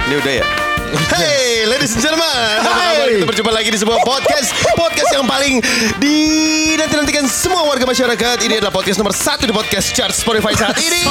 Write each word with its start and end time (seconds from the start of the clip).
Ini 0.00 0.14
udah 0.16 0.34
ya? 0.34 0.44
Hey, 1.06 1.70
ladies 1.70 1.94
and 1.94 2.02
gentlemen, 2.02 2.26
kabar? 2.58 3.06
Kita 3.06 3.22
berjumpa 3.22 3.52
lagi 3.54 3.70
di 3.70 3.78
sebuah 3.78 4.02
podcast 4.02 4.50
Podcast 4.74 5.10
yang 5.14 5.22
paling 5.22 5.62
dinanti-nantikan 6.02 7.30
semua 7.30 7.62
warga 7.62 7.86
masyarakat 7.86 8.42
Ini 8.42 8.58
adalah 8.58 8.74
podcast 8.74 8.98
nomor 8.98 9.14
satu 9.14 9.46
di 9.46 9.54
podcast 9.54 9.94
chart 9.94 10.10
Spotify 10.10 10.50
saat 10.50 10.74
ini 10.82 11.06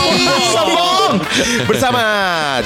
Sombong 0.51 1.23
Bersama 1.63 2.01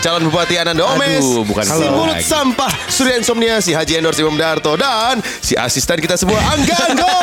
calon 0.02 0.26
Bupati 0.26 0.58
Ananda 0.58 0.90
Omes 0.90 1.22
Aduh, 1.22 1.46
bukan 1.46 1.62
Si 1.62 1.86
mulut 1.86 2.18
lagi. 2.18 2.26
sampah 2.26 2.72
Surya 2.90 3.22
Insomnia 3.22 3.62
Si 3.62 3.78
Haji 3.78 3.94
Endor 4.02 4.18
Imam 4.18 4.34
Darto 4.34 4.74
Dan 4.74 5.22
si 5.22 5.54
asisten 5.54 6.02
kita 6.02 6.18
semua 6.18 6.42
Angga 6.50 6.78
Anggo 6.90 7.14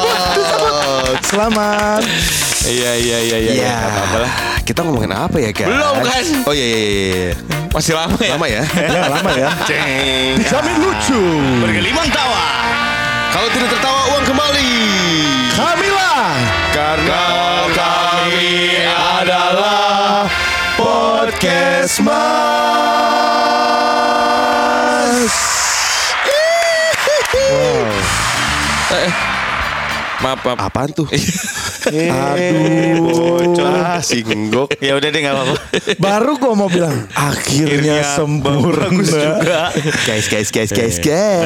Selamat. 1.30 2.02
Iya 2.64 2.92
iya 2.96 3.18
iya 3.20 3.36
iya. 3.38 3.52
Ya, 3.54 3.74
apa-apa 3.76 4.16
lah. 4.24 4.32
Kita 4.64 4.84
ngomongin 4.84 5.12
apa 5.12 5.36
ya 5.40 5.50
guys? 5.52 5.68
Belum, 5.68 5.94
kan? 6.04 6.24
Oh 6.46 6.52
iya 6.54 6.66
iya 6.66 6.78
iya, 6.78 7.00
iya 7.04 7.34
Masih 7.72 7.92
lama 7.96 8.18
ya. 8.20 8.34
Lama 8.36 8.46
ya 8.46 8.62
Ya 8.94 9.08
lama 9.08 9.30
ya. 9.34 9.48
Dijamin 10.36 10.76
lucu. 10.82 11.20
Bergelimang 11.64 12.08
tawa. 12.12 12.46
Kalau 13.30 13.48
tidak 13.54 13.68
tertawa 13.72 14.00
uang 14.14 14.24
kembali 14.26 14.72
Kamila. 15.54 16.34
Karena 16.74 17.22
kami 17.70 18.82
adalah 18.90 20.26
Podcast 20.74 22.02
Mas 22.02 22.50
Maaf 30.20 30.44
maaf. 30.44 30.60
Apaan 30.60 30.92
tuh? 30.92 31.08
Aduh. 31.88 33.00
Bocah 33.00 33.98
singgok 34.00 34.68
Ya 34.78 34.92
udah 34.94 35.08
deh 35.08 35.20
nggak 35.20 35.34
apa-apa. 35.34 35.54
Baru 35.96 36.36
gua 36.36 36.52
mau 36.54 36.68
bilang 36.68 37.08
akhirnya 37.12 38.04
sempurna. 38.04 39.72
Guys 40.04 40.26
guys 40.26 40.48
guys 40.50 40.70
guys 40.70 40.96
guys 41.00 41.40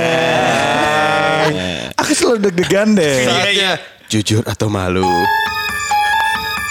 Aku 1.94 2.10
selalu 2.12 2.50
deg-degan 2.50 2.94
deh. 2.94 3.24
Saatnya 3.24 3.72
Jujur 4.10 4.42
atau 4.44 4.68
malu 4.68 5.06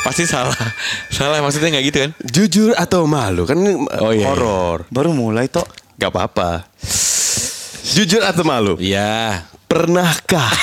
Pasti 0.04 0.28
salah. 0.28 0.56
Salah 1.10 1.40
maksudnya 1.40 1.74
nggak 1.74 1.86
gitu 1.88 1.98
kan? 2.04 2.12
Jujur 2.22 2.70
atau 2.76 3.08
malu 3.08 3.48
Kan 3.48 3.58
Oh, 4.04 4.12
iya, 4.12 4.20
iya. 4.20 4.26
horor 4.28 4.84
Baru 4.92 5.16
mulai 5.16 5.48
toh. 5.48 5.64
Gak 5.96 6.12
apa-apa 6.12 6.68
Jujur 7.94 8.20
atau 8.20 8.44
malu 8.44 8.76
Iya. 8.78 9.48
Pernahkah 9.64 10.54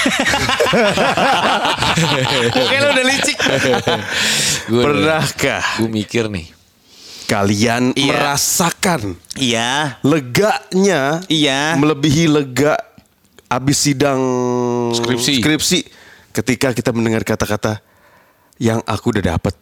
Oke 2.52 2.76
lo 2.76 2.88
udah 2.90 3.06
licik. 3.06 3.36
Gue 4.66 4.82
Pernahkah 4.82 5.62
Gue 5.78 5.90
mikir 5.90 6.26
nih. 6.26 6.46
Kalian 7.26 7.94
Iya. 7.94 8.10
merasakan 8.10 9.14
Iya. 9.34 10.02
leganya 10.02 11.22
Iya. 11.26 11.74
melebihi 11.74 12.26
lega 12.26 12.74
abis 13.46 13.78
sidang 13.80 14.18
Skripsi. 14.92 15.38
skripsi 15.38 15.78
ketika 16.30 16.70
kita 16.70 16.90
mendengar 16.90 17.22
kata-kata 17.22 17.78
yang 18.58 18.82
aku 18.84 19.10
udah 19.10 19.34
dapet. 19.34 19.54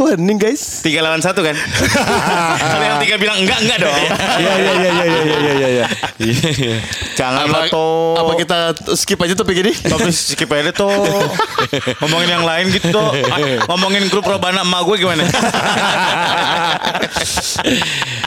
Kok 0.00 0.16
hening 0.16 0.40
guys? 0.40 0.80
Tiga 0.80 1.04
lawan 1.04 1.20
satu 1.20 1.44
kan? 1.44 1.52
Kalau 2.72 2.84
yang 2.88 3.04
tiga 3.04 3.20
bilang 3.20 3.44
enggak 3.44 3.60
enggak 3.60 3.84
dong. 3.84 3.92
Iya 3.92 4.08
iya 4.64 4.72
iya 4.72 4.88
iya 4.88 5.04
iya 5.04 5.36
iya 5.36 5.52
iya. 5.52 5.86
iya. 6.24 6.76
Jangan 7.20 7.52
Apa, 7.52 7.68
toh. 7.68 8.16
apa 8.16 8.32
kita 8.40 8.58
skip 8.96 9.20
aja 9.20 9.36
topik 9.36 9.60
ini? 9.60 9.76
Tapi 9.76 10.08
skip 10.08 10.48
aja 10.48 10.72
tuh 10.72 10.88
Ngomongin 12.00 12.32
yang 12.32 12.48
lain 12.48 12.72
gitu 12.72 12.88
tuh 12.88 13.12
Ah, 13.28 13.68
Ngomongin 13.68 14.08
grup 14.08 14.24
Robana 14.24 14.64
emak 14.64 14.88
gue 14.88 15.04
gimana 15.04 15.28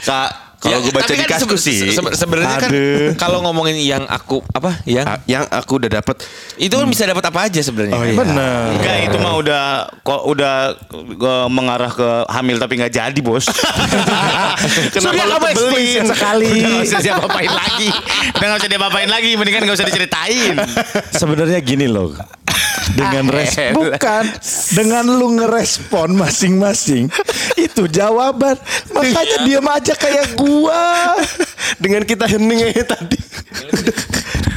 Kak, 0.06 0.30
kalau 0.64 0.80
gue 0.80 0.92
baca 0.96 1.12
di 1.12 1.20
kan 1.20 1.28
kaskus 1.28 1.60
sebe- 1.60 1.66
sih, 1.68 1.78
sebe- 1.92 2.14
Sebenarnya 2.16 2.56
kan 2.56 2.70
Aduh. 2.72 3.10
kalau 3.20 3.38
ngomongin 3.44 3.76
yang 3.76 4.08
aku 4.08 4.40
apa 4.48 4.80
yang 4.88 5.04
ah, 5.04 5.20
yang 5.28 5.44
aku 5.44 5.76
udah 5.76 6.00
dapet 6.00 6.24
itu 6.56 6.72
kan 6.72 6.88
bisa 6.88 7.04
dapat 7.04 7.20
apa 7.20 7.38
aja 7.44 7.60
sebenarnya. 7.60 7.92
Oh, 7.92 8.00
iya. 8.00 8.16
Benar. 8.16 8.64
Enggak 8.72 8.96
itu 9.04 9.16
mah 9.20 9.34
udah 9.36 9.62
kok 10.00 10.22
udah 10.24 10.54
eh, 11.04 11.48
mengarah 11.52 11.92
ke 11.92 12.08
hamil 12.32 12.56
tapi 12.56 12.80
nggak 12.80 12.90
jadi 12.90 13.20
bos. 13.20 13.44
Kenapa 14.94 15.20
lu 15.20 15.36
kamu 15.36 16.08
sekali. 16.08 16.48
Udah 16.48 16.68
nggak 16.70 16.86
usah 16.86 17.00
dia 17.02 17.14
apain 17.14 17.52
lagi. 17.52 17.88
Udah 18.32 18.46
nggak 18.48 18.60
usah 18.60 18.70
dia 18.70 18.78
apain 18.80 19.10
lagi. 19.10 19.30
Mendingan 19.36 19.62
nggak 19.68 19.76
usah 19.76 19.86
diceritain. 19.86 20.54
Sebenarnya 21.20 21.58
gini 21.60 21.86
loh. 21.86 22.14
Dengan 22.90 23.24
res 23.26 23.56
bukan 23.72 24.24
dengan 24.70 25.04
lu 25.08 25.32
ngerespon 25.34 26.12
masing-masing 26.12 27.08
itu 27.56 27.88
jawaban 27.88 28.60
makanya 28.90 29.38
diam 29.42 29.64
aja 29.64 29.94
kayak 29.94 30.36
gua 30.36 31.16
dengan 31.76 32.04
kita 32.04 32.28
hening 32.28 32.68
aja 32.68 32.84
tadi. 32.94 33.16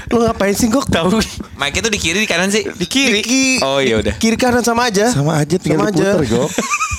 Lo 0.08 0.24
ngapain 0.24 0.52
sih 0.52 0.68
kok 0.68 0.88
tahu? 0.88 1.20
Mike 1.56 1.80
itu 1.80 1.90
di 1.90 2.00
kiri 2.00 2.20
di 2.20 2.28
kanan 2.28 2.48
sih? 2.48 2.64
Di 2.64 2.86
kiri. 2.86 3.60
Oh, 3.60 3.80
iya 3.80 4.00
udah. 4.00 4.16
Kiri 4.16 4.36
kanan 4.36 4.62
sama 4.62 4.88
aja. 4.88 5.08
sama 5.08 5.40
aja 5.40 5.56
tinggal 5.56 5.84
Sama 5.84 5.92
aja. 5.92 6.08
diputer 6.16 6.24
kok 6.28 6.50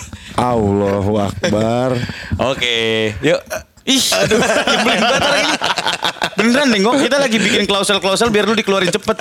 Allahu 0.39 1.13
Akbar 1.19 1.99
Oke. 2.39 3.11
Yuk. 3.21 3.41
Ih, 3.89 4.05
aduh, 4.21 4.37
nyebelin 4.69 5.01
banget 5.01 5.23
orang 5.25 5.41
ini. 5.41 5.55
Beneran 6.37 6.67
deh, 6.71 6.81
kita 7.09 7.17
lagi 7.17 7.37
bikin 7.41 7.63
klausel-klausel 7.65 8.29
biar 8.29 8.45
lu 8.45 8.53
dikeluarin 8.53 8.93
cepet. 8.93 9.17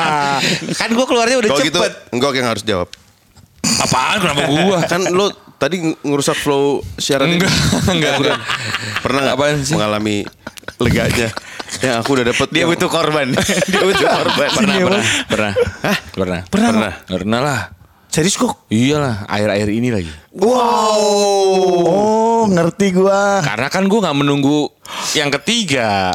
kan 0.80 0.88
gue 0.88 1.06
keluarnya 1.06 1.36
udah 1.44 1.50
Kalau 1.52 1.60
gitu, 1.60 1.78
cepet. 1.78 1.92
Enggak 2.08 2.32
yang 2.34 2.48
harus 2.48 2.64
jawab. 2.64 2.88
Apaan 3.62 4.18
kenapa 4.18 4.42
gua? 4.50 4.78
Kan 4.88 5.06
lo 5.12 5.30
tadi 5.60 5.94
ngerusak 6.02 6.34
flow 6.34 6.82
siaran 6.98 7.30
ini. 7.30 7.38
Enggak, 7.38 7.52
enggak, 7.94 8.12
enggak. 8.18 8.38
Pernah 9.04 9.20
nggak 9.28 9.36
Apaan 9.38 9.56
sih? 9.62 9.74
mengalami 9.76 10.16
leganya? 10.82 11.28
Yang 11.80 11.94
aku 12.02 12.10
udah 12.18 12.24
dapet. 12.32 12.48
Dia 12.50 12.64
butuh 12.66 12.90
korban. 12.90 13.26
Dia 13.72 13.82
butuh 13.86 14.08
korban. 14.08 14.48
Pernah, 14.50 14.76
pernah, 14.82 15.04
pernah. 15.30 15.52
Hah? 15.84 15.96
Pernah. 16.12 16.40
Pernah. 16.50 16.92
Pernah 17.06 17.40
lah. 17.40 17.60
Serius 18.12 18.36
kok 18.36 18.68
Iyalah, 18.68 19.24
air-air 19.24 19.72
ini 19.72 19.88
lagi. 19.88 20.12
oh 20.36 22.44
ngerti 22.44 22.92
gua 22.92 23.40
Karena 23.40 23.72
kan 23.72 23.88
gue 23.88 23.96
nggak 23.96 24.14
menunggu 24.14 24.68
yang 25.16 25.32
ketiga. 25.32 26.12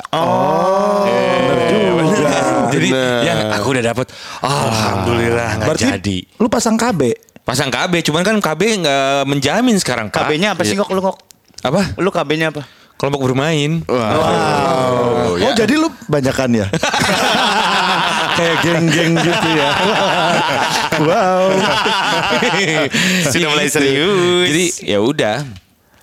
juga 2.08 2.70
Jadi 2.70 2.88
Bener. 2.92 3.22
yang 3.26 3.40
aku 3.50 3.68
udah 3.74 3.84
dapet. 3.84 4.06
Alhamdulillah 4.44 5.50
nggak 5.58 5.68
berarti 5.68 5.86
jadi. 5.90 6.18
lu 6.38 6.48
pasang 6.48 6.78
KB 6.78 7.02
Pasang 7.42 7.72
KB, 7.72 8.04
cuman 8.04 8.22
kan 8.28 8.36
KB 8.38 8.62
nggak 8.84 9.24
menjamin 9.24 9.80
sekarang. 9.80 10.12
KB-nya 10.12 10.52
apa 10.52 10.68
sih 10.68 10.76
kok 10.76 10.92
lu 10.92 11.00
kok? 11.00 11.16
Apa? 11.64 11.96
Lu 11.96 12.12
KB-nya 12.12 12.52
apa? 12.52 12.68
Kelompok 13.00 13.24
bermain. 13.24 13.88
Wow. 13.88 15.40
Oh, 15.40 15.54
jadi 15.56 15.80
lu 15.80 15.88
banyakan 16.12 16.50
ya? 16.52 16.68
Kayak 18.38 18.56
geng-geng 18.62 19.14
gitu 19.18 19.50
ya. 19.58 19.70
wow. 21.08 21.50
Sudah 23.34 23.50
mulai 23.50 23.68
serius. 23.68 24.48
Jadi 24.54 24.66
ya 24.86 25.00
udah. 25.02 25.42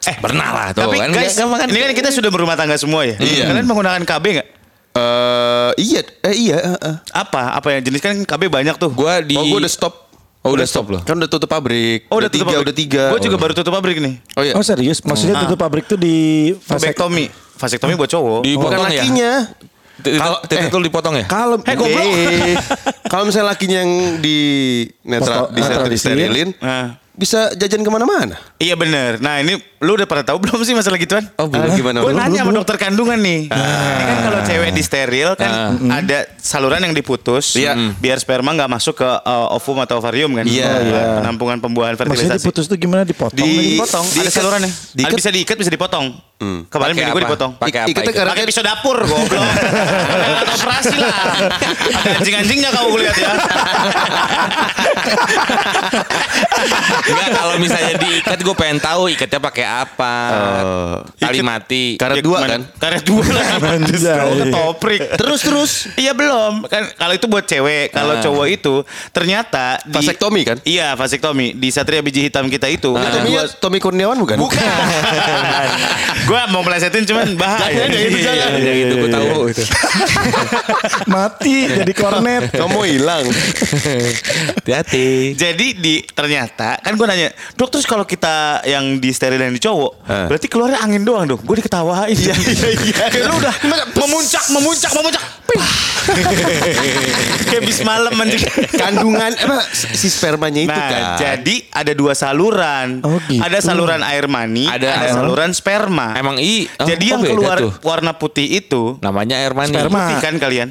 Eh 0.04 0.16
pernah 0.20 0.48
lah 0.52 0.66
tuh 0.76 0.84
Tapi 0.84 1.00
kan. 1.00 1.10
guys, 1.14 1.32
gampang 1.32 1.64
kan. 1.64 1.68
ini 1.72 1.78
kan 1.80 1.92
kita 1.96 2.10
sudah 2.12 2.28
berumah 2.28 2.58
tangga 2.58 2.76
semua 2.76 3.06
ya. 3.08 3.16
Iya. 3.16 3.48
Kalian 3.48 3.64
menggunakan 3.64 4.02
KB 4.04 4.24
nggak? 4.36 4.48
Eh, 4.94 5.70
iya, 5.82 6.00
eh, 6.22 6.34
iya. 6.38 6.58
eh, 6.60 6.78
eh. 6.78 6.96
Apa? 7.10 7.58
Apa 7.58 7.74
yang 7.74 7.82
jenis 7.82 7.98
kan 7.98 8.14
KB 8.14 8.46
banyak 8.46 8.76
tuh. 8.78 8.92
Gua 8.92 9.18
di. 9.24 9.34
Oh, 9.34 9.42
gue 9.42 9.58
udah 9.64 9.72
stop. 9.72 10.06
Oh 10.44 10.52
udah 10.52 10.68
stop 10.68 10.92
loh. 10.92 11.00
Kan 11.00 11.16
udah 11.16 11.30
tutup 11.30 11.48
pabrik. 11.48 12.04
Oh, 12.12 12.20
udah 12.20 12.28
tiga, 12.28 12.44
tutup 12.44 12.52
pabrik. 12.52 12.66
udah 12.68 12.76
tiga. 12.76 13.04
Gue 13.16 13.20
juga 13.24 13.36
baru 13.40 13.52
tutup 13.56 13.72
pabrik 13.72 13.96
nih. 13.96 14.14
Oh 14.36 14.42
iya. 14.44 14.52
Oh 14.52 14.60
serius? 14.60 15.00
Maksudnya 15.00 15.40
tutup 15.40 15.56
pabrik 15.56 15.88
tuh 15.88 15.96
di 15.96 16.52
Vasektomi. 16.68 17.32
Vasektomi 17.56 17.96
buat 17.96 18.12
cowok. 18.12 18.44
Dipotong 18.44 18.84
Bukan 18.84 19.16
ya. 19.16 19.34
Kalau 20.02 20.38
eh. 20.42 20.48
titik 20.48 20.74
dipotong 20.82 21.14
ya. 21.14 21.26
Kalau 21.30 21.56
Eh, 21.62 21.76
goblok. 21.78 22.02
Eh, 22.02 22.56
kalau 23.06 23.30
misalnya 23.30 23.54
lakinya 23.54 23.78
yang 23.84 23.92
di 24.18 24.38
netra, 25.06 25.46
Foto- 25.46 25.54
di 25.86 25.98
sterilin, 25.98 26.50
Nah. 26.58 26.98
Bisa 27.14 27.54
jajan 27.54 27.80
ke 27.80 27.88
mana-mana. 27.88 28.34
Iya 28.56 28.74
bener. 28.74 29.18
Nah 29.18 29.38
ini 29.38 29.54
lu 29.78 29.94
udah 29.94 30.02
pada 30.02 30.22
tahu 30.24 30.38
belum 30.40 30.58
sih 30.60 30.72
masalah 30.72 30.96
gituan? 30.96 31.22
Oh, 31.36 31.46
belum. 31.46 31.70
Gimana? 31.72 32.00
Gue 32.00 32.10
Belum, 32.10 32.18
nanya 32.18 32.42
belum, 32.42 32.50
sama 32.50 32.58
dokter 32.58 32.76
kandungan 32.76 33.14
nih. 33.16 33.46
Ini 33.46 34.02
kan 34.04 34.18
kalau 34.20 34.40
cewek 34.42 34.70
di 34.70 34.82
steril 34.82 35.28
kan 35.34 35.50
ada 35.88 36.26
saluran 36.36 36.80
yang 36.80 36.90
diputus 36.90 37.54
Iya. 37.54 37.78
biar 37.94 38.18
sperma 38.18 38.50
nggak 38.50 38.66
masuk 38.68 38.94
ke 38.96 39.06
uh, 39.06 39.54
ovum 39.54 39.78
atau 39.78 39.96
ovarium 39.96 40.34
kan. 40.34 40.42
Iya. 40.44 40.66
Oh, 40.66 40.82
Iya. 40.82 41.02
Penampungan 41.20 41.58
pembuahan 41.58 41.94
Maksudnya 41.94 42.34
fertilisasi. 42.34 42.42
diputus 42.42 42.64
tuh 42.66 42.76
gimana 42.76 43.02
dipotong? 43.02 43.38
Di- 43.38 43.78
dipotong, 43.78 44.04
ada 44.04 44.14
diikat- 44.16 44.34
salurannya. 44.34 44.70
diikat- 44.90 45.06
Ada 45.06 45.14
bisa 45.16 45.30
diikat, 45.30 45.56
bisa 45.56 45.70
dipotong. 45.70 46.06
Kemarin 46.36 46.68
Pakai 46.92 46.92
bini 46.98 47.08
gue 47.08 47.22
dipotong. 47.24 47.52
Pakai 47.56 47.80
apa 47.86 48.26
Pakai 48.26 48.44
pisau 48.44 48.60
dapur, 48.60 48.98
goblok. 49.00 49.38
Alat 50.28 50.44
operasi 50.50 50.96
lah. 50.98 51.14
Ada 51.40 52.18
anjing-anjingnya 52.18 52.68
kau 52.70 52.90
lihat 52.92 53.16
ya. 53.16 53.32
Enggak 57.04 57.28
kalau 57.30 57.54
misalnya 57.56 57.94
diikat 57.96 58.38
gue 58.38 58.54
pengen 58.54 58.78
tahu 58.78 59.02
ikatnya 59.08 59.40
pakai 59.40 59.64
apa. 59.64 60.14
Oh. 60.30 60.96
Tali 61.14 61.38
Ikat- 61.38 61.46
mati. 61.46 61.84
Karet 61.94 62.16
Ya, 62.16 62.22
dua 62.22 62.38
kan? 62.42 62.60
Karet 62.74 63.02
dua. 63.02 63.22
Justru 63.90 64.30
ketoprik. 64.40 65.00
Terus 65.14 65.40
terus. 65.40 65.72
Iya 65.94 66.12
belum 66.12 66.64
kan 66.64 66.82
kalau 66.94 67.12
itu 67.12 67.26
buat 67.26 67.44
cewek 67.44 67.90
kalau 67.90 68.14
Ah. 68.14 68.22
cowok 68.22 68.46
itu 68.48 68.74
ternyata 69.10 69.76
di, 69.82 69.92
Vasektomi 69.92 70.42
kan? 70.42 70.56
iya 70.62 70.94
vasektomi 70.94 71.52
di 71.52 71.68
Satria 71.68 71.98
Biji 71.98 72.22
Hitam 72.22 72.46
kita 72.46 72.66
itu 72.66 72.94
ada 72.94 73.10
Tommy, 73.12 73.28
dua 73.28 73.42
Tommy 73.58 73.78
Kurniawan 73.78 74.16
bukan? 74.16 74.36
bukan 74.36 74.60
gue 76.28 76.40
mau 76.48 76.62
melesetin 76.62 77.04
cuman 77.04 77.34
bahaya 77.34 77.84
Jangan, 77.84 77.90
jangan, 77.90 78.20
jangan. 78.22 78.60
Ya, 78.60 78.72
gitu 78.76 78.94
gue 78.96 79.10
tahu 79.10 79.26
itu. 79.48 79.62
Mati 81.12 81.56
jadi 81.68 81.92
kornet. 81.92 82.42
Kamu 82.50 82.80
hilang. 82.84 83.24
Hati-hati. 84.54 85.34
jadi 85.34 85.66
di 85.74 86.04
ternyata 86.06 86.78
kan 86.78 86.93
gue 86.94 87.06
nanya 87.06 87.28
dok 87.52 87.68
terus 87.68 87.84
kalau 87.84 88.02
kita 88.02 88.34
yang 88.64 88.96
di 88.96 89.10
steril 89.10 89.36
dan 89.36 89.50
di 89.50 89.58
cowok 89.58 89.92
Hah. 90.02 90.26
berarti 90.26 90.46
keluarnya 90.46 90.78
angin 90.78 91.02
doang 91.02 91.26
dong 91.26 91.38
gue 91.38 91.56
diketawain 91.56 92.10
iya 92.10 92.32
iya 92.32 92.68
iya 92.72 93.04
kayak 93.12 93.24
lu 93.24 93.36
udah 93.36 93.54
memuncak 93.94 94.44
memuncak 94.50 94.90
memuncak 94.90 95.22
kayak 97.44 97.62
bis 97.62 97.80
malam 97.80 98.12
anjing 98.12 98.42
Kandungan 98.80 99.32
apa 99.34 99.62
si 99.72 100.08
spermanya 100.08 100.60
itu 100.62 100.72
Nah, 100.74 100.88
kan. 100.88 101.02
jadi 101.16 101.54
ada 101.70 101.92
dua 101.92 102.12
saluran. 102.12 103.00
Oh, 103.00 103.16
gitu. 103.22 103.38
Ada 103.38 103.62
saluran 103.62 104.02
air 104.02 104.26
mani, 104.26 104.66
ada, 104.66 104.90
Ada- 105.00 105.14
saluran 105.14 105.50
sperma. 105.50 106.12
Emang 106.14 106.36
i. 106.36 106.66
oh, 106.68 106.84
jadi 106.84 107.00
kok 107.00 107.12
yang 107.14 107.22
keluar 107.24 107.56
tuh? 107.58 107.72
warna 107.80 108.12
putih 108.12 108.58
itu 108.58 108.98
Namanya 109.00 109.38
air 109.38 109.52
mani. 109.52 109.72
Sperma. 109.72 109.98
putih 110.04 110.16
kan 110.20 110.34
kalian? 110.36 110.68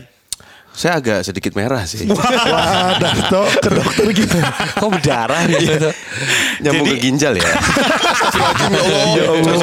Saya 0.73 0.97
agak 0.97 1.21
sedikit 1.21 1.53
merah 1.53 1.83
sih. 1.83 2.09
Wah, 2.09 2.97
Darto 2.97 3.45
ke 3.55 3.69
dokter 3.69 4.05
gitu. 4.11 4.37
Kok 4.73 4.89
berdarah 4.91 5.45
gitu? 5.45 5.89
Nyambung 6.59 6.87
Jadi- 6.87 6.97
ke 6.97 7.03
ginjal 7.03 7.33
ya. 7.35 7.45
Ya 9.13 9.29
Allah. 9.29 9.53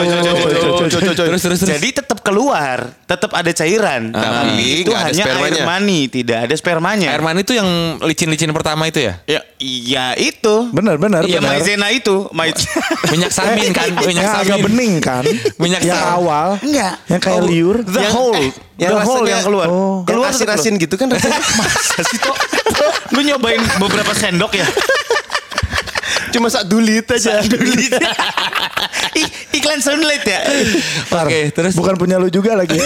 Terus 1.13 1.43
terus. 1.43 1.61
Jadi 1.61 1.89
tetap 1.93 2.19
keluar, 2.21 2.95
tetap 3.05 3.31
ada 3.33 3.51
cairan. 3.51 4.11
Tapi 4.11 4.85
itu 4.85 4.91
nggak 4.91 5.01
ada 5.01 5.11
hanya 5.11 5.25
spermanya. 5.25 5.51
air 5.53 5.67
mani, 5.67 5.99
tidak 6.07 6.39
ada 6.41 6.55
spermanya. 6.55 7.09
air 7.11 7.23
mani 7.23 7.41
itu 7.41 7.53
yang 7.53 7.69
licin-licin 8.01 8.51
pertama 8.51 8.87
itu 8.87 9.01
ya? 9.01 9.19
Ya, 9.27 9.41
iya 9.59 10.07
itu. 10.15 10.71
Benar 10.71 10.97
benar 10.97 11.25
Iya 11.25 11.41
benar. 11.41 11.59
maizena 11.59 11.89
itu, 11.91 12.29
Maiz- 12.31 12.69
Minyak 13.11 13.31
samin 13.31 13.71
kan? 13.71 13.89
Minyak 14.01 14.23
Yang 14.23 14.35
agak 14.37 14.47
samin. 14.53 14.65
bening 14.67 14.93
kan? 15.01 15.25
Minyak 15.57 15.83
yang 15.83 16.01
awal. 16.01 16.49
Enggak. 16.61 16.95
Yang 17.07 17.21
kayak 17.21 17.37
Oh, 17.37 17.47
liur. 17.47 17.77
The 17.83 18.03
whole, 18.09 18.35
eh, 18.37 18.51
yang 18.81 18.97
the 18.97 19.05
whole 19.05 19.23
yang 19.23 19.45
keluar. 19.45 19.67
Oh. 19.69 20.01
Keluar 20.03 20.33
asin-asin 20.33 20.75
gitu 20.75 20.97
kan 20.97 21.07
rasanya. 21.07 21.37
Masa 21.61 22.01
sih 22.03 22.19
Tok? 22.19 22.37
Lu 23.15 23.21
nyobain 23.21 23.61
beberapa 23.77 24.11
sendok 24.13 24.57
ya? 24.57 24.65
Cuma 26.31 26.49
sak 26.49 26.65
dulit 26.65 27.05
aja. 27.07 27.43
Dulit. 27.43 27.93
Ih, 29.13 29.27
iklan 29.53 29.79
sunlight 29.79 30.23
ya? 30.23 30.41
Oke, 31.13 31.51
terus? 31.51 31.75
bukan 31.75 31.99
punya 31.99 32.15
lu 32.15 32.31
juga 32.31 32.55
lagi. 32.55 32.79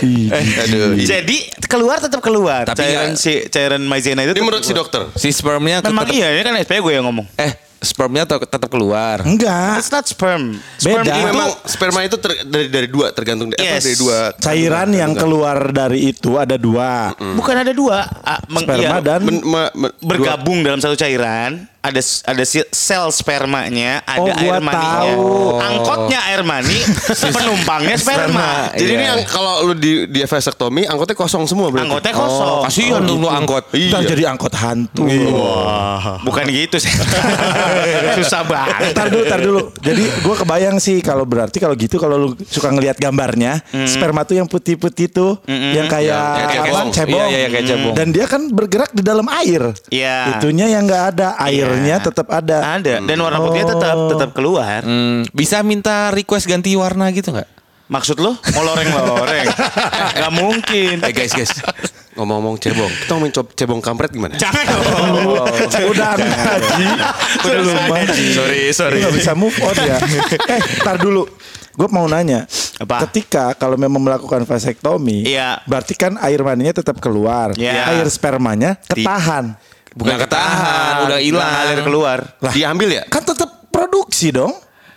Ih, 0.00 0.28
Aduh. 0.32 0.96
ini- 0.96 1.04
Jadi 1.04 1.36
keluar 1.66 1.98
tetap 1.98 2.20
keluar. 2.20 2.64
Tapi 2.64 2.80
cairan 2.80 3.12
ya- 3.12 3.18
si 3.18 3.32
cairan 3.48 3.82
maizena 3.82 4.24
itu. 4.24 4.32
Ini 4.32 4.40
menurut 4.40 4.62
si 4.62 4.72
keluar. 4.72 4.88
dokter. 4.88 5.02
Si 5.14 5.28
spermnya 5.30 5.80
Memang 5.80 6.04
tetap, 6.04 6.14
iya, 6.14 6.32
ini 6.32 6.42
kan 6.42 6.54
SPG 6.56 6.80
gue 6.80 6.92
yang 6.94 7.04
ngomong. 7.04 7.26
eh 7.36 7.52
spermnya 7.84 8.24
tetap, 8.24 8.48
tetap 8.48 8.66
keluar. 8.66 9.20
Enggak. 9.20 9.78
It's 9.78 9.88
not 9.88 10.04
sperm. 10.04 10.56
Sperm 10.76 11.04
Beda. 11.04 11.12
itu 11.12 11.20
Memang 11.26 11.48
sperma 11.62 12.00
itu 12.00 12.16
ter- 12.16 12.42
dari 12.42 12.66
dari 12.66 12.88
dua 12.88 13.12
tergantung 13.12 13.48
dari 13.48 13.60
apa 13.60 13.76
Yes. 13.76 13.84
dari 13.84 13.96
dua 13.96 14.18
Cairan 14.34 14.88
yang 14.90 15.12
keluar 15.12 15.70
dari 15.70 16.08
itu 16.08 16.34
ada 16.34 16.56
dua. 16.56 17.12
bukan 17.14 17.54
ada 17.54 17.70
dua. 17.70 18.08
Ah, 18.20 18.40
meng- 18.46 18.64
Sperma 18.64 18.80
iya, 18.80 18.98
dan 18.98 19.20
Men- 19.22 19.44
ma- 19.44 19.72
me- 19.72 19.94
bergabung 20.00 20.60
dalam 20.60 20.80
satu 20.80 20.94
cairan. 20.94 21.68
Ada 21.84 22.00
ada 22.24 22.44
sel 22.70 23.04
spermanya, 23.12 24.00
ada 24.02 24.16
Oh, 24.16 24.24
gua 24.26 24.56
air 24.56 24.56
maninya. 24.58 24.88
tahu. 25.04 25.20
Angkotnya 25.60 26.18
air 26.24 26.40
mani, 26.40 26.78
penumpangnya 27.36 27.96
sperma. 27.96 28.32
dua. 28.32 28.72
Jadi 28.72 28.84
Iya. 28.86 28.96
ini 28.96 29.04
yang 29.04 29.20
kalau 29.26 29.54
lu 29.62 29.74
di 29.74 29.92
di 30.08 30.24
vasektomi 30.24 30.88
angkotnya 30.88 31.12
kosong 31.12 31.44
semua 31.44 31.68
berarti. 31.68 31.84
Angkotnya 31.86 32.12
kosong. 32.14 32.64
Kasihan 32.64 33.04
dong 33.04 33.20
lu 33.20 33.28
angkot. 33.28 33.68
Ntar 33.68 34.00
Iya. 34.00 34.08
jadi 34.08 34.22
angkot 34.26 34.54
hantu. 34.54 35.04
Bukan 36.24 36.44
gitu 36.48 36.76
sih. 36.78 36.88
Susah 38.16 38.42
banget. 38.42 38.94
Tar 38.94 39.08
dulu, 39.08 39.24
tar 39.24 39.40
dulu. 39.40 39.60
Jadi 39.76 40.04
gue 40.08 40.34
kebayang 40.34 40.76
sih 40.78 41.00
kalau 41.00 41.24
berarti 41.24 41.58
kalau 41.58 41.74
gitu 41.74 41.96
kalau 41.96 42.16
lu 42.16 42.28
suka 42.40 42.70
ngelihat 42.70 42.96
gambarnya, 42.96 43.60
sperma 43.84 44.24
tuh 44.24 44.38
yang 44.38 44.48
putih-putih 44.48 45.10
tuh, 45.10 45.36
yang 45.46 45.84
kayak 45.84 46.16
Yang 46.16 46.48
kayak 46.48 46.62
apa? 46.62 46.64
cebong. 46.64 46.88
Cebong. 46.94 47.28
Iya, 47.28 47.36
iya, 47.36 47.48
kayak 47.50 47.66
cebong. 47.66 47.92
Dan 47.92 48.08
dia 48.08 48.24
kan 48.24 48.42
bergerak 48.48 48.90
di 48.90 49.02
dalam 49.02 49.26
air. 49.28 49.62
Iya. 49.90 50.16
Itunya 50.32 50.66
yang 50.70 50.88
nggak 50.88 51.04
ada, 51.12 51.28
airnya 51.38 51.72
Iya. 51.76 51.98
tetap 51.98 52.28
ada. 52.28 52.58
Ada. 52.76 53.02
Dan 53.02 53.18
warna 53.18 53.38
putihnya 53.38 53.68
tetap 53.70 53.96
Oh. 53.96 54.10
tetap 54.10 54.30
keluar. 54.30 54.80
Hmm, 54.80 55.26
bisa 55.30 55.60
minta 55.60 56.10
request 56.10 56.46
ganti 56.46 56.74
warna 56.74 57.10
gitu 57.10 57.30
nggak? 57.30 57.50
Maksud 57.84 58.16
lo? 58.16 58.32
Mau 58.56 58.64
loreng-loreng? 58.64 59.44
Gak 60.16 60.32
mungkin. 60.32 61.04
Eh 61.04 61.12
guys 61.12 61.36
guys. 61.36 61.52
Ngomong-ngomong 62.16 62.56
cebong, 62.56 62.88
kita 62.88 63.10
ngomongin 63.12 63.34
cebong 63.52 63.82
kampret 63.82 64.08
gimana? 64.08 64.38
Jangan 64.38 64.64
dong. 64.64 64.82
Udah 65.92 66.14
ngaji, 66.14 66.86
udah 67.42 67.60
lumayan. 67.60 68.08
Sorry, 68.32 68.60
sorry. 68.70 68.98
Nggak 69.02 69.14
bisa 69.18 69.32
move 69.34 69.52
on 69.60 69.74
ya. 69.76 69.98
eh, 70.54 70.60
tar 70.80 70.96
dulu. 70.96 71.26
Gue 71.74 71.88
mau 71.90 72.06
nanya. 72.06 72.46
Apa? 72.78 73.02
Ketika 73.04 73.52
kalau 73.52 73.74
memang 73.74 73.98
melakukan 73.98 74.46
vasektomi, 74.46 75.26
Iya. 75.26 75.58
berarti 75.66 75.92
kan 75.92 76.14
air 76.22 76.38
maninya 76.40 76.70
tetap 76.72 77.02
keluar. 77.02 77.50
Iya. 77.52 77.92
Air 77.92 78.06
spermanya 78.08 78.78
ketahan. 78.86 79.58
Bukan 79.94 80.16
ketahan, 80.18 81.06
udah 81.06 81.18
hilang. 81.22 81.46
Ngalir 81.46 81.80
keluar. 81.82 82.18
Diambil 82.50 82.88
ya? 82.90 83.02
Kan 83.06 83.22
tetap 83.22 83.70
produksi 83.70 84.34
dong. 84.34 84.54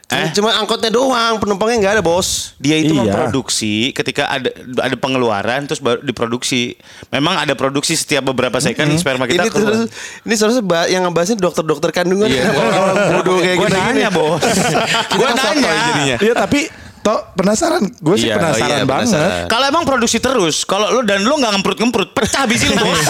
Cuma, 0.07 0.31
cuma 0.31 0.49
angkotnya 0.55 0.87
doang, 0.87 1.35
penumpangnya 1.35 1.75
nggak 1.83 1.93
ada 1.99 2.03
bos. 2.03 2.55
Dia 2.57 2.79
itu 2.79 2.95
Iya. 2.95 3.03
memproduksi 3.03 3.91
ketika 3.91 4.31
ada 4.31 4.47
ada 4.79 4.95
pengeluaran 4.95 5.67
terus 5.67 5.83
baru 5.83 5.99
diproduksi. 5.99 6.79
Memang 7.11 7.43
ada 7.43 7.51
produksi 7.59 7.91
setiap 7.91 8.23
beberapa 8.23 8.55
second 8.57 8.87
sperma 8.95 9.27
kita 9.27 9.43
ini 9.43 9.51
keluar. 9.51 9.83
terus, 9.83 9.91
ini 10.23 10.33
seharusnya 10.33 10.63
yang 10.87 11.03
ngebahasnya 11.03 11.35
dokter-dokter 11.35 11.91
kandungan. 11.91 12.31
Iya. 12.31 12.39
Orang 12.55 12.95
bodoh 13.19 13.43
kayak 13.43 13.57
Gue 13.59 13.67
gini. 13.67 13.77
nanya 13.83 14.07
bos. 14.07 14.39
Gue 15.19 15.27
nanya. 15.27 16.15
Iya 16.17 16.33
tapi 16.33 16.71
toh 17.07 17.19
penasaran. 17.33 17.87
Gue 17.97 18.15
sih 18.15 18.27
Iya, 18.27 18.35
penasaran 18.35 18.67
oh 18.67 18.67
iya, 18.73 18.83
banget. 18.83 19.07
penasaran. 19.07 19.47
Kalau 19.47 19.65
emang 19.65 19.83
produksi 19.83 20.17
terus, 20.19 20.55
kalau 20.61 20.91
lu 20.91 21.01
dan 21.01 21.23
lu 21.23 21.33
nggak 21.33 21.51
ngemprut-ngemprut, 21.53 22.11
pecah 22.11 22.43
bisi 22.43 22.67
lu 22.67 22.75
bos. 22.83 23.07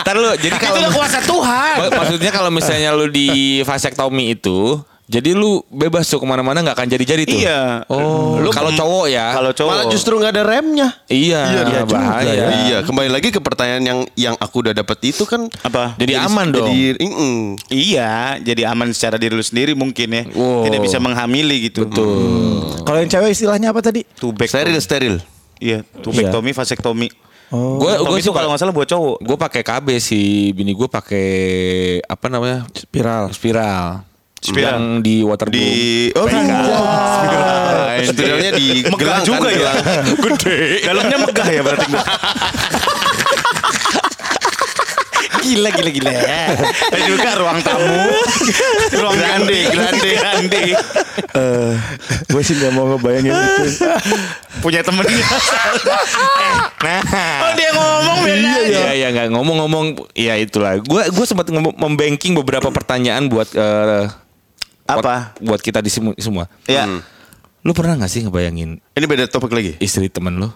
Ntar 0.00 0.16
lu, 0.16 0.30
jadi 0.34 0.48
Itu 0.50 0.62
kalau 0.62 0.78
udah 0.78 0.90
kuasa 0.90 1.18
Tuhan. 1.20 1.74
Mak- 1.78 1.92
maksudnya 1.94 2.30
kalau 2.30 2.48
misalnya 2.48 2.90
lu 2.90 3.06
di 3.06 3.28
vasektomi 3.60 4.32
itu, 4.32 4.80
jadi 5.10 5.34
lu 5.34 5.66
bebas 5.66 6.06
tuh 6.06 6.22
ke 6.22 6.26
mana-mana 6.28 6.62
nggak 6.62 6.78
akan 6.78 6.86
jadi-jadi 6.86 7.22
tuh. 7.26 7.40
Iya. 7.42 7.82
Oh, 7.90 8.38
Lu 8.38 8.54
kalau 8.54 8.70
cowok 8.70 9.10
ya. 9.10 9.34
Kalau 9.34 9.50
cowok. 9.50 9.70
Malah 9.74 9.86
justru 9.90 10.14
nggak 10.14 10.32
ada 10.38 10.44
remnya. 10.46 10.88
iya, 11.10 11.40
iya 11.50 11.60
juga 11.66 11.82
bahaya. 11.90 12.30
ya. 12.30 12.46
Iya, 12.62 12.78
kembali 12.86 13.10
lagi 13.10 13.34
ke 13.34 13.42
pertanyaan 13.42 13.82
yang 13.82 13.98
yang 14.14 14.34
aku 14.38 14.62
udah 14.62 14.70
dapat 14.70 15.02
itu 15.02 15.26
kan 15.26 15.50
apa? 15.66 15.98
Jadi 15.98 16.14
aman 16.14 16.54
dong. 16.54 16.70
Jadi, 16.70 17.02
mm, 17.02 17.42
Iya, 17.74 18.38
jadi 18.38 18.70
aman 18.70 18.94
secara 18.94 19.18
diri 19.18 19.34
lu 19.34 19.42
sendiri 19.42 19.74
mungkin 19.74 20.14
ya. 20.14 20.22
Wow. 20.30 20.70
Tidak 20.70 20.78
bisa 20.78 21.02
menghamili 21.02 21.66
gitu. 21.66 21.90
Betul. 21.90 22.14
Kalau 22.86 22.98
yang 23.02 23.10
cewek 23.10 23.34
istilahnya 23.34 23.74
apa 23.74 23.82
tadi? 23.82 24.06
Tubek. 24.14 24.46
steril 24.46 24.78
steril. 24.78 25.16
Iya, 25.58 25.82
tubektomi, 26.06 26.54
vasektomi. 26.54 27.10
Oh. 27.50 27.82
Gue 27.82 27.98
Gue 27.98 28.14
gue 28.14 28.18
itu 28.22 28.30
kalau 28.30 28.54
nggak 28.54 28.62
salah 28.62 28.70
buat 28.70 28.86
cowok. 28.86 29.26
gue 29.26 29.36
pakai 29.42 29.62
KB 29.66 29.86
sih 29.98 30.54
bini 30.54 30.70
gue 30.70 30.86
pakai 30.86 31.28
apa 32.06 32.30
namanya 32.30 32.62
Spiral. 32.70 33.34
spiral 33.34 34.06
Spiral. 34.40 34.72
yang 34.72 35.04
di 35.04 35.20
water 35.20 35.52
Di 35.52 36.08
oh 36.16 36.24
Anjay. 36.24 38.08
Spiralnya 38.08 38.52
di 38.56 38.88
Megah 38.88 38.96
gelang 38.96 39.20
juga 39.24 39.48
kan, 39.52 39.60
ya. 39.60 39.72
Gede. 40.24 40.58
Dalamnya 40.88 41.16
megah 41.20 41.48
ya 41.52 41.60
berarti. 41.60 41.92
gila 45.40 45.68
gila 45.72 45.90
gila. 45.90 46.12
Dan 46.92 47.00
juga 47.04 47.28
ruang 47.36 47.58
tamu. 47.64 47.96
ruang 48.94 49.16
grande, 49.18 49.58
grande, 49.72 50.10
grande. 50.16 50.62
Eh, 51.30 51.72
gue 52.30 52.42
sih 52.42 52.54
nggak 52.56 52.72
mau 52.72 52.86
ngebayangin 52.94 53.34
itu. 53.34 53.64
Punya 54.64 54.80
temennya. 54.84 55.20
Eh, 56.80 56.96
nah. 57.12 57.44
Oh 57.44 57.52
dia 57.52 57.70
ngomong 57.76 58.18
beda. 58.24 58.56
Iya 58.64 58.90
iya 58.96 59.08
nggak 59.12 59.28
ngomong-ngomong 59.36 60.00
ya 60.16 60.40
itulah. 60.40 60.80
Gue 60.80 61.12
gue 61.12 61.26
sempat 61.28 61.52
membanking 61.52 62.32
beberapa 62.40 62.72
pertanyaan 62.72 63.28
buat 63.28 63.52
eh, 63.52 64.08
Apa? 64.92 65.00
buat- 65.36 65.38
buat 65.40 65.60
kita 65.60 65.78
di 65.78 65.88
semu- 65.88 66.16
semua. 66.16 66.50
Ya. 66.64 66.84
Lu 67.60 67.70
pernah 67.70 67.94
nggak 67.94 68.08
sih 68.08 68.20
ngebayangin 68.22 68.80
Ini 68.90 69.04
beda 69.04 69.24
topik 69.26 69.50
lagi. 69.50 69.76
istri 69.78 70.08
temen 70.08 70.34
lu? 70.34 70.48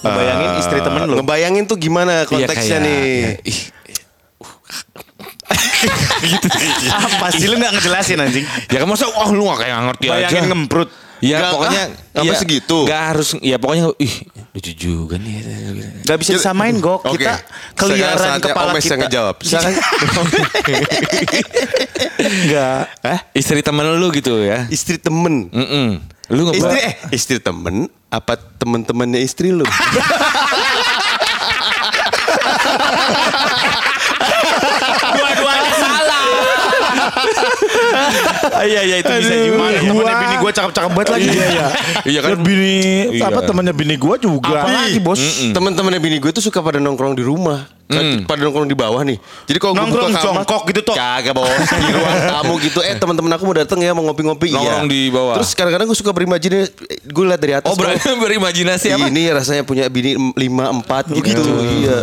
Ngebayangin 0.00 0.50
istri 0.58 0.78
temen 0.78 1.00
lu. 1.04 1.14
Ngebayangin 1.18 1.64
tuh 1.64 1.76
gimana 1.76 2.24
konteksnya 2.24 2.76
Iya, 2.76 2.78
kayak- 2.78 2.84
nih? 2.84 3.00
ya, 3.16 3.32
ih, 3.42 3.58
Apa 6.88 7.28
sih 7.30 7.46
lu 7.46 7.56
gak 7.56 7.72
ngejelasin 7.72 8.18
anjing? 8.18 8.44
ya 8.66 8.78
kan 8.80 8.86
masa 8.86 9.04
oh 9.06 9.30
lu 9.30 9.44
gak 9.46 9.60
kayak 9.60 9.76
ngerti 9.82 10.06
Bayangin 10.06 10.28
aja. 10.34 10.48
ngemprut. 10.48 10.88
Ya 11.22 11.36
Nggak, 11.38 11.52
pokoknya 11.52 11.82
ah, 11.84 11.88
sampai 12.20 12.36
segitu? 12.36 12.78
Gak 12.84 13.02
harus 13.06 13.28
ya 13.40 13.56
pokoknya 13.56 13.84
ih 13.98 14.14
Lucu 14.54 14.70
juga 14.70 15.18
nih. 15.18 15.42
Gak 16.06 16.18
bisa 16.22 16.38
disamain 16.38 16.78
gok. 16.78 17.02
Oke. 17.02 17.18
Kita 17.26 17.42
keliaran 17.74 18.38
kepala 18.38 18.70
Omes 18.70 18.86
kita. 18.86 18.94
yang 18.94 19.00
ngejawab. 19.02 19.36
Enggak. 22.22 22.86
Hah? 23.10 23.18
Istri 23.34 23.66
temen 23.66 23.82
lu 23.98 24.14
gitu 24.14 24.38
ya. 24.46 24.70
Istri 24.70 25.02
temen. 25.02 25.50
Mm-mm. 25.50 25.98
Lu 26.30 26.46
nggak 26.46 26.56
Istri 26.56 26.78
eh 26.80 26.94
istri 27.12 27.36
temen 27.42 27.90
apa 28.08 28.38
temen-temennya 28.38 29.18
istri 29.20 29.50
lu? 29.50 29.66
Dua-duanya 35.14 35.72
salah. 35.76 36.22
Iya 38.70 38.80
iya 38.84 38.96
itu 39.00 39.10
bisa 39.10 39.34
juga. 39.34 39.56
Mana 39.60 39.78
temennya 39.80 40.16
bini 40.20 40.34
gue 40.40 40.50
cakep-cakep 40.52 40.90
banget 40.92 41.08
lagi. 41.12 41.26
Iya 41.28 41.46
ya. 41.46 41.66
Iya 42.14 42.20
kan? 42.20 42.30
Ya, 42.30 42.36
bini 42.40 42.76
Iya. 43.16 43.24
apa 43.28 43.40
temannya 43.44 43.74
bini 43.74 43.94
gua 43.96 44.16
juga. 44.16 44.64
Apalagi 44.64 44.98
bos. 45.00 45.20
Temen-temennya 45.52 46.00
bini 46.00 46.16
gue 46.20 46.30
tuh 46.32 46.44
suka 46.44 46.60
pada 46.60 46.78
nongkrong 46.80 47.14
di 47.16 47.24
rumah. 47.24 47.68
Kan 47.84 48.24
Pada 48.24 48.40
nongkrong 48.40 48.64
di 48.64 48.72
bawah 48.72 49.04
nih. 49.04 49.20
Jadi 49.44 49.58
kalau 49.60 49.76
gue 49.76 49.84
buka 49.92 50.08
kamar 50.08 50.22
jongkok 50.24 50.62
gitu 50.72 50.80
toh. 50.80 50.96
Kagak 50.96 51.36
bos 51.36 51.52
Di 51.68 51.92
ruang 51.92 52.16
tamu 52.32 52.54
gitu 52.56 52.80
Eh 52.80 52.96
teman-teman 52.96 53.36
aku 53.36 53.44
mau 53.44 53.52
datang 53.52 53.76
ya 53.76 53.92
Mau 53.92 54.08
ngopi-ngopi 54.08 54.56
Nongkrong 54.56 54.88
iya. 54.88 54.92
di 54.92 55.00
bawah. 55.12 55.36
Terus 55.36 55.52
kadang-kadang 55.52 55.86
gue 55.92 55.98
suka 56.00 56.10
berimajinasi 56.16 56.72
Gue 57.12 57.24
liat 57.28 57.40
dari 57.40 57.52
atas 57.60 57.68
Oh 57.68 57.76
berimajinasi 58.24 58.88
apa? 58.88 59.12
Ini 59.12 59.36
rasanya 59.36 59.62
punya 59.68 59.84
bini 59.92 60.16
5, 60.16 60.32
4 60.32 61.12
gitu 61.12 61.44
Iya 61.84 61.96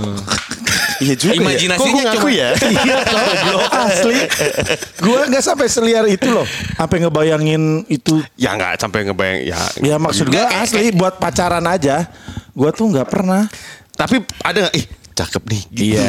Iya 1.01 1.15
juga 1.17 1.33
Imajinasinya 1.33 2.03
ya. 2.05 2.13
Kok 2.13 2.21
gue 2.21 2.33
ya 2.37 2.49
Iya 2.61 2.97
asli. 3.89 4.17
Gua 5.01 5.19
nggak 5.25 5.43
sampai 5.43 5.67
seliar 5.67 6.05
itu 6.05 6.29
loh. 6.29 6.45
Sampai 6.77 7.01
ngebayangin 7.01 7.89
itu. 7.89 8.21
Ya 8.37 8.53
nggak 8.53 8.77
sampai 8.77 9.09
ngebayang 9.09 9.41
Ya, 9.41 9.59
Ya 9.81 9.95
maksud 9.97 10.29
eh, 10.29 10.47
asli 10.61 10.93
buat 10.93 11.17
pacaran 11.17 11.65
aja. 11.65 12.05
Gua 12.53 12.69
tuh 12.69 12.93
nggak 12.93 13.09
pernah. 13.09 13.49
Tapi 13.97 14.21
ada 14.45 14.69
gak 14.69 14.75
Ih 14.77 14.85
cakep 15.17 15.43
nih 15.49 15.61
gitu. 15.73 15.83
Iya. 15.97 16.07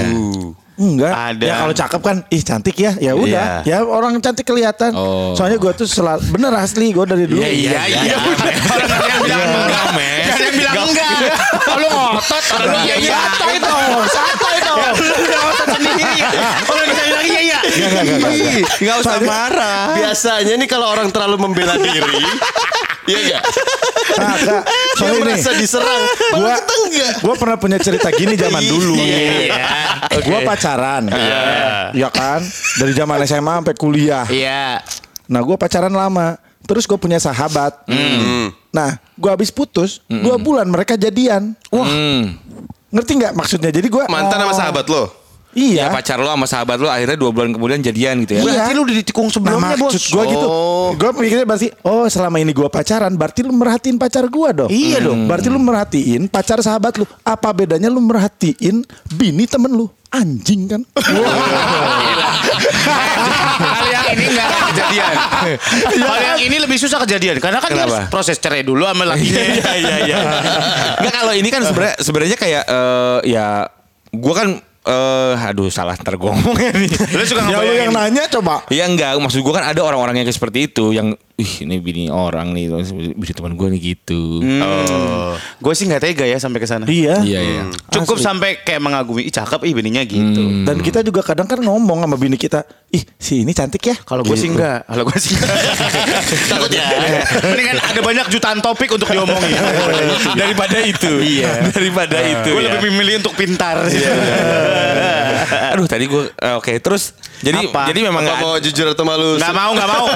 Enggak. 0.81 1.13
Ada. 1.13 1.45
Ya 1.45 1.55
kalau 1.61 1.75
cakep 1.77 2.01
kan, 2.01 2.17
ih 2.33 2.43
cantik 2.43 2.77
ya. 2.81 2.93
Ya 2.97 3.13
udah. 3.13 3.61
Ya 3.69 3.85
orang 3.85 4.17
cantik 4.25 4.49
kelihatan. 4.49 4.97
Oh. 4.97 5.37
Soalnya 5.37 5.61
gua 5.61 5.77
tuh 5.77 5.85
selalu 5.85 6.25
bener 6.33 6.53
asli 6.57 6.97
gua 6.97 7.05
dari 7.05 7.29
dulu. 7.29 7.45
Iya 7.45 7.85
iya. 7.87 8.17
Orang 8.17 9.11
yang 9.13 9.23
bilang 9.29 9.49
enggak, 9.53 9.85
ada 9.93 10.43
yang 10.43 10.57
bilang 10.57 10.77
enggak. 10.89 11.19
Kalau 11.61 11.89
ngotot, 11.93 12.45
kalau 12.57 12.75
iya 12.89 12.97
iya. 12.97 13.17
Santai 13.21 13.57
dong, 13.61 14.05
santai 14.09 14.57
dong. 14.65 14.79
Udah 14.97 15.41
ngotot 15.45 15.69
sendiri. 15.77 16.13
Kalau 16.65 16.83
bisa 16.89 17.03
bilang 17.05 17.27
iya 17.29 17.41
iya. 17.45 17.59
Ih, 18.33 18.65
Nggak 18.65 18.97
usah 19.05 19.17
marah. 19.21 19.93
Biasanya 19.93 20.55
nih 20.57 20.69
kalau 20.69 20.89
orang 20.89 21.13
terlalu 21.13 21.37
membela 21.37 21.77
diri 21.77 22.21
Iya 23.03 23.19
gak? 23.35 23.43
Nah, 24.13 24.37
Kak, 24.39 24.63
soalnya 24.95 25.19
ini 25.19 25.23
merasa 25.35 25.51
diserang 25.57 26.03
gua, 26.37 26.55
gua 27.25 27.35
pernah 27.35 27.57
punya 27.59 27.79
cerita 27.83 28.13
gini 28.15 28.39
zaman 28.39 28.63
dulu. 28.63 28.95
Iya. 28.95 29.59
Gua 30.23 30.39
pacaran. 30.47 31.11
Ya 31.97 32.09
kan? 32.13 32.41
Dari 32.79 32.93
zaman 32.95 33.19
SMA 33.27 33.53
sampai 33.63 33.75
kuliah. 33.75 34.27
Iya. 34.29 34.85
Nah, 35.27 35.41
gua 35.43 35.57
pacaran 35.59 35.91
lama. 35.91 36.39
Terus 36.63 36.87
gue 36.87 36.95
punya 36.95 37.19
sahabat. 37.19 37.75
Nah, 38.71 38.95
gua 39.19 39.35
habis 39.35 39.51
putus, 39.51 39.99
dua 40.07 40.39
bulan 40.39 40.71
mereka 40.71 40.95
jadian. 40.95 41.59
Wah, 41.75 41.89
Hmm. 41.89 42.39
ngerti 42.93 43.13
nggak 43.19 43.33
maksudnya? 43.35 43.71
Jadi 43.73 43.89
gua 43.91 44.05
Mantan 44.07 44.39
sama 44.47 44.53
oh, 44.53 44.59
sahabat 44.59 44.87
lo 44.87 45.22
Iya. 45.53 45.87
Ya 45.87 45.93
pacar 45.93 46.17
lo 46.17 46.27
sama 46.27 46.45
sahabat 46.45 46.77
lo 46.77 46.89
akhirnya 46.89 47.15
dua 47.15 47.31
bulan 47.31 47.53
kemudian 47.53 47.81
jadian 47.81 48.25
gitu 48.25 48.37
ya. 48.37 48.41
Iya. 48.41 48.47
Berarti 48.47 48.73
lu 48.73 48.83
udah 48.83 48.97
ditikung 48.97 49.29
Nah, 49.29 49.35
sebelumnya 49.35 49.77
bos. 49.77 49.95
gue 49.95 50.25
gitu. 50.27 50.47
Oh. 50.47 50.91
Gue 50.93 51.11
mikirnya 51.15 51.45
berarti, 51.45 51.69
oh 51.83 52.05
selama 52.07 52.37
ini 52.37 52.51
gue 52.51 52.69
pacaran, 52.69 53.13
berarti 53.13 53.41
lu 53.41 53.53
merhatiin 53.53 53.97
pacar 53.97 54.25
gue 54.27 54.49
dong. 54.55 54.71
Iya 54.71 54.99
dong. 55.01 55.25
Berarti 55.25 55.49
lu 55.49 55.61
merhatiin 55.61 56.23
pacar 56.27 56.59
sahabat 56.59 56.97
lu. 56.97 57.05
Apa 57.23 57.53
bedanya 57.53 57.89
lu 57.89 58.01
merhatiin 58.01 58.81
bini 59.11 59.45
temen 59.45 59.73
lu? 59.73 59.87
Anjing 60.09 60.69
kan? 60.69 60.83
Hal 63.63 63.87
yang 63.89 64.07
ini 64.13 64.25
enggak 64.29 64.47
akan 64.47 64.63
kejadian. 64.69 65.15
Hal 66.03 66.19
yang 66.21 66.41
ini 66.43 66.57
lebih 66.61 66.77
susah 66.77 66.99
kejadian 67.01 67.37
karena 67.39 67.59
kan 67.59 67.71
harus 67.73 67.97
proses 68.09 68.37
cerai 68.37 68.61
dulu 68.61 68.85
sama 68.85 69.09
lakinya. 69.09 69.41
Iya 69.41 69.73
iya 69.73 69.97
iya. 70.05 70.19
Enggak 71.01 71.15
kalau 71.17 71.33
ini 71.33 71.49
kan 71.49 71.63
sebenarnya 71.65 71.97
sebenarnya 71.97 72.37
kayak 72.37 72.65
eh, 72.67 73.19
ya 73.31 73.47
gua 74.13 74.35
kan 74.37 74.49
eh 74.83 75.35
aduh 75.39 75.71
salah 75.71 75.95
ntar 75.95 76.19
ngomongnya 76.19 76.75
nih. 76.75 76.91
Lu 77.19 77.23
suka 77.23 77.47
ya 77.47 77.63
lu 77.63 77.75
yang 77.75 77.95
nanya 77.95 78.27
coba. 78.27 78.67
Iya 78.67 78.91
enggak, 78.91 79.15
maksud 79.23 79.39
gua 79.47 79.63
kan 79.63 79.71
ada 79.71 79.81
orang-orang 79.87 80.19
yang 80.19 80.27
kayak 80.27 80.39
seperti 80.43 80.59
itu 80.67 80.91
yang 80.91 81.15
ih 81.41 81.65
ini 81.65 81.81
bini 81.81 82.05
orang 82.13 82.53
nih, 82.53 82.69
bini 83.17 83.33
teman 83.33 83.57
gua 83.57 83.73
nih 83.73 83.95
gitu. 83.95 84.45
Oh. 84.61 85.33
Gue 85.59 85.73
sih 85.73 85.89
nggak 85.89 86.03
tega 86.05 86.25
ya 86.29 86.37
sampai 86.37 86.61
ke 86.61 86.69
sana. 86.69 86.85
Iya. 86.85 87.25
Iya 87.25 87.41
iya. 87.41 87.63
Cukup 87.89 88.21
Asli. 88.21 88.27
sampai 88.29 88.51
kayak 88.61 88.81
mengagumi, 88.85 89.25
ih 89.25 89.33
cakep 89.33 89.65
ih 89.65 89.73
bininya 89.73 90.03
gitu. 90.05 90.69
Dan 90.69 90.85
kita 90.85 91.01
juga 91.01 91.25
kadang 91.25 91.49
kan 91.49 91.57
ngomong 91.59 92.05
sama 92.05 92.17
bini 92.21 92.37
kita, 92.37 92.63
ih 92.93 93.03
si 93.17 93.43
ini 93.43 93.57
cantik 93.57 93.81
ya. 93.81 93.97
Kalau 94.05 94.23
gue 94.23 94.37
sih 94.37 94.53
enggak, 94.53 94.85
kalau 94.85 95.05
gue 95.09 95.19
sih 95.19 95.33
enggak. 95.35 95.57
Takut 96.53 96.71
ya. 96.71 96.87
Mendingan 97.43 97.77
ada 97.81 98.01
banyak 98.05 98.27
jutaan 98.29 98.59
topik 98.61 98.93
untuk 98.93 99.09
diomongin. 99.09 99.57
Daripada 100.41 100.79
itu. 100.85 101.13
Iya. 101.17 101.73
Daripada 101.73 102.19
itu. 102.21 102.51
Gue 102.53 102.63
ya. 102.69 102.77
lebih 102.77 102.91
memilih 102.93 103.15
untuk 103.25 103.35
pintar. 103.35 103.81
Aduh 105.73 105.89
tadi 105.89 106.05
gua 106.09 106.29
eh, 106.29 106.55
oke 106.57 106.73
terus 106.81 107.17
jadi 107.43 107.69
Apa? 107.69 107.89
jadi 107.91 108.01
memang 108.07 108.23
Apa 108.23 108.31
nggak- 108.39 108.43
mau 108.45 108.55
jujur 108.61 108.87
atau 108.93 109.05
malu? 109.05 109.37
Gak 109.41 109.55
mau, 109.57 109.71
gak 109.75 109.89
mau. 109.89 110.07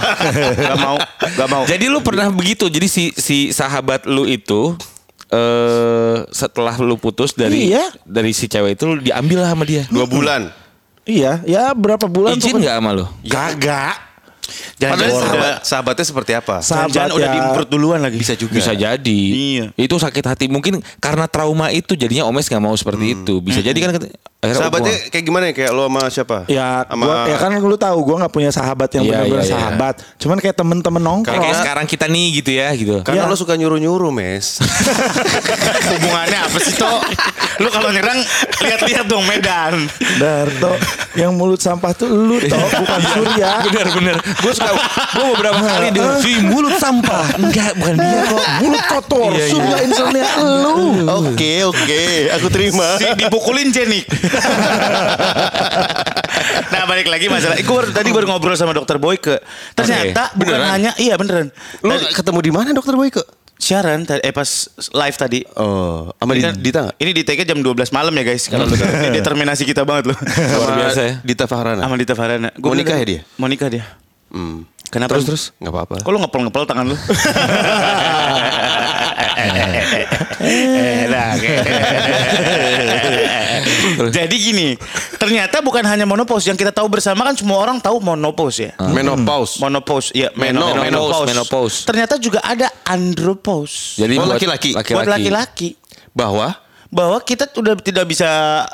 Gak 0.54 0.76
mau, 0.78 0.96
gak 1.36 1.48
mau. 1.48 1.62
Jadi 1.64 1.86
lu 1.86 2.00
pernah 2.00 2.28
begitu. 2.28 2.66
Jadi 2.66 2.86
si 2.86 3.04
si 3.16 3.50
sahabat 3.50 4.04
lu 4.06 4.24
itu 4.24 4.74
eh 5.26 6.16
setelah 6.30 6.78
lu 6.78 6.94
putus 6.96 7.34
dari 7.34 7.74
Iya. 7.74 7.90
dari 8.06 8.30
si 8.30 8.46
cewek 8.46 8.78
itu 8.78 8.84
lu 8.86 9.02
diambil 9.02 9.42
lah 9.42 9.50
sama 9.54 9.66
dia. 9.66 9.84
Dua 9.90 10.06
bulan 10.06 10.50
Iya, 11.06 11.38
ya 11.46 11.70
berapa 11.70 12.10
bulan 12.10 12.34
Izin 12.34 12.58
nggak 12.58 12.76
sama 12.82 12.90
lu? 12.90 13.06
Kagak. 13.30 13.94
Padahal 14.46 14.78
Jangan-jangan 14.78 15.14
sahabat, 15.18 15.38
udah, 15.38 15.54
sahabatnya 15.62 16.06
seperti 16.06 16.32
apa? 16.34 16.56
Sahabat 16.62 16.94
jangan 16.94 17.10
udah 17.18 17.28
ya. 17.30 17.34
diimprut 17.34 17.68
duluan 17.70 17.98
lagi. 18.02 18.18
Bisa 18.18 18.34
juga 18.38 18.54
Bisa 18.54 18.72
jadi. 18.74 19.20
Iya. 19.34 19.64
Itu 19.74 19.98
sakit 19.98 20.22
hati. 20.22 20.46
Mungkin 20.46 20.82
karena 21.02 21.26
trauma 21.26 21.70
itu 21.74 21.98
jadinya 21.98 22.26
Omes 22.26 22.46
nggak 22.46 22.62
mau 22.62 22.74
seperti 22.74 23.18
itu. 23.18 23.38
Bisa 23.42 23.58
jadi 23.62 23.74
kan 23.74 24.02
akhirnya 24.46 24.62
Sahabatnya 24.62 24.92
oh, 24.92 25.10
kayak 25.10 25.24
gimana 25.24 25.44
ya? 25.46 25.52
Kayak 25.52 25.72
lo 25.72 25.82
sama 25.84 26.02
siapa? 26.06 26.36
Ya, 26.46 26.68
sama 26.84 27.02
gua, 27.02 27.16
ya 27.26 27.36
kan 27.36 27.50
lu 27.56 27.76
tahu 27.76 27.98
gue 28.02 28.16
nggak 28.16 28.32
punya 28.32 28.50
sahabat 28.50 28.88
yang 28.92 29.02
Iya, 29.02 29.10
benar-benar 29.12 29.36
iya, 29.36 29.44
iya. 29.44 29.54
sahabat. 29.58 29.94
Cuman 30.16 30.36
kayak 30.38 30.56
temen-temen 30.56 31.02
nongkrong. 31.02 31.40
kayak 31.40 31.56
sekarang 31.58 31.84
kita 31.84 32.06
nih 32.06 32.26
gitu 32.34 32.50
ya 32.52 32.68
gitu. 32.72 32.92
Karena 33.02 33.22
Ya. 33.22 33.28
lo 33.28 33.34
suka 33.34 33.54
nyuruh-nyuruh, 33.54 34.10
Mes. 34.10 34.62
Hubungannya 35.90 36.38
apa 36.40 36.58
sih, 36.58 36.74
Tok? 36.74 37.00
Lu 37.56 37.68
kalau 37.68 37.88
nyerang, 37.88 38.18
lihat-lihat 38.60 39.06
dong 39.06 39.24
Medan. 39.24 39.88
Darto, 40.16 40.76
yang 41.14 41.32
mulut 41.32 41.58
sampah 41.58 41.92
tuh 41.92 42.06
lu 42.06 42.36
toh, 42.42 42.58
bukan 42.58 43.00
Surya. 43.10 43.64
bener 43.64 43.86
bener. 43.90 44.16
Gue 44.38 44.52
suka. 44.52 44.72
Gue 45.12 45.24
beberapa 45.32 45.58
kali 45.58 45.88
denger 45.90 46.14
si 46.20 46.32
mulut 46.42 46.76
sampah. 46.76 47.24
Enggak 47.36 47.72
bukan 47.74 47.94
dia 47.96 48.20
kok. 48.26 48.44
Mulut 48.60 48.84
kotor, 48.86 49.30
Iya, 49.32 49.40
iya. 49.40 49.48
Surya 49.48 49.76
insomnia 49.82 50.28
lu. 50.38 50.76
Oke, 51.24 51.64
oke. 51.64 52.02
Aku 52.36 52.46
terima. 52.48 52.86
Si 52.96 53.06
dipukulin 53.16 53.68
Jenik. 53.70 54.04
nah 56.72 56.82
balik 56.84 57.06
lagi 57.06 57.26
masalah. 57.26 57.56
Gue 57.56 57.74
baru 57.74 57.90
tadi 57.90 58.08
baru 58.10 58.26
ngobrol 58.28 58.54
sama 58.54 58.72
dokter 58.72 58.96
Boyke. 58.96 59.40
Ternyata 59.72 60.32
Oke. 60.32 60.36
bukan 60.38 60.56
Beneran? 60.56 60.72
hanya 60.72 60.90
iya 60.96 61.14
beneran. 61.16 61.48
Lo 61.80 61.96
Tadi- 61.96 62.12
ketemu 62.14 62.38
di 62.40 62.50
mana 62.52 62.68
dokter 62.72 62.94
Boyke? 62.94 63.22
siaran 63.56 64.04
tadi- 64.04 64.20
eh 64.20 64.30
pas 64.30 64.46
live 64.92 65.16
tadi. 65.16 65.40
Oh, 65.56 66.12
sama 66.12 66.36
Ini 66.36 66.52
di, 66.52 66.68
Dita 66.68 66.78
nggak? 66.84 66.96
Ini 67.00 67.10
di 67.10 67.22
take 67.24 67.42
jam 67.42 67.58
12 67.58 67.88
malam 67.88 68.12
ya 68.12 68.22
guys. 68.22 68.44
Kalau 68.46 68.68
lu. 68.68 68.76
Ini 68.76 69.08
determinasi 69.16 69.64
kita 69.64 69.82
banget 69.82 70.12
loh. 70.12 70.18
Luar 70.60 70.70
biasa 70.76 71.00
ya. 71.00 71.14
Dita 71.24 71.48
Fahrana. 71.48 71.80
Sama 71.80 71.96
Dita 71.96 72.12
Farana. 72.12 72.52
Gua 72.52 72.70
Mau 72.70 72.76
nikah 72.76 72.96
ya 73.00 73.04
dia? 73.08 73.20
Mau 73.40 73.48
nikah 73.48 73.68
dia. 73.72 73.84
Hmm. 74.28 74.68
Kenapa? 74.88 75.16
Terus 75.16 75.24
terus. 75.26 75.42
Nggak 75.58 75.72
apa-apa. 75.72 75.94
Kok 76.02 76.10
lu 76.10 76.18
ngepel-ngepel 76.22 76.62
tangan 76.64 76.84
lu? 76.86 76.96
Enak. 81.06 81.38
Jadi 84.10 84.36
gini, 84.36 84.68
ternyata 85.16 85.60
bukan 85.60 85.84
hanya 85.84 86.04
monopause 86.04 86.46
yang 86.46 86.58
kita 86.58 86.70
tahu 86.70 86.88
bersama 86.88 87.24
kan 87.24 87.34
semua 87.36 87.58
orang 87.58 87.78
tahu 87.78 87.98
monopause 88.00 88.70
ya. 88.70 88.72
Menopause. 88.80 89.58
Monopause, 89.58 90.08
ya 90.12 90.28
Meno- 90.34 90.74
menopause, 90.74 91.30
menopause. 91.30 91.76
Ternyata 91.84 92.18
juga 92.18 92.40
ada 92.42 92.68
andropause. 92.84 93.96
Jadi 93.98 94.14
Oh, 94.16 94.24
buat 94.24 94.38
laki-laki. 94.38 94.70
buat 94.74 95.08
laki-laki 95.08 95.76
Bahwa 96.16 96.56
bahwa 96.88 97.18
kita 97.20 97.50
udah 97.54 97.74
tidak 97.76 98.06
bisa 98.08 98.28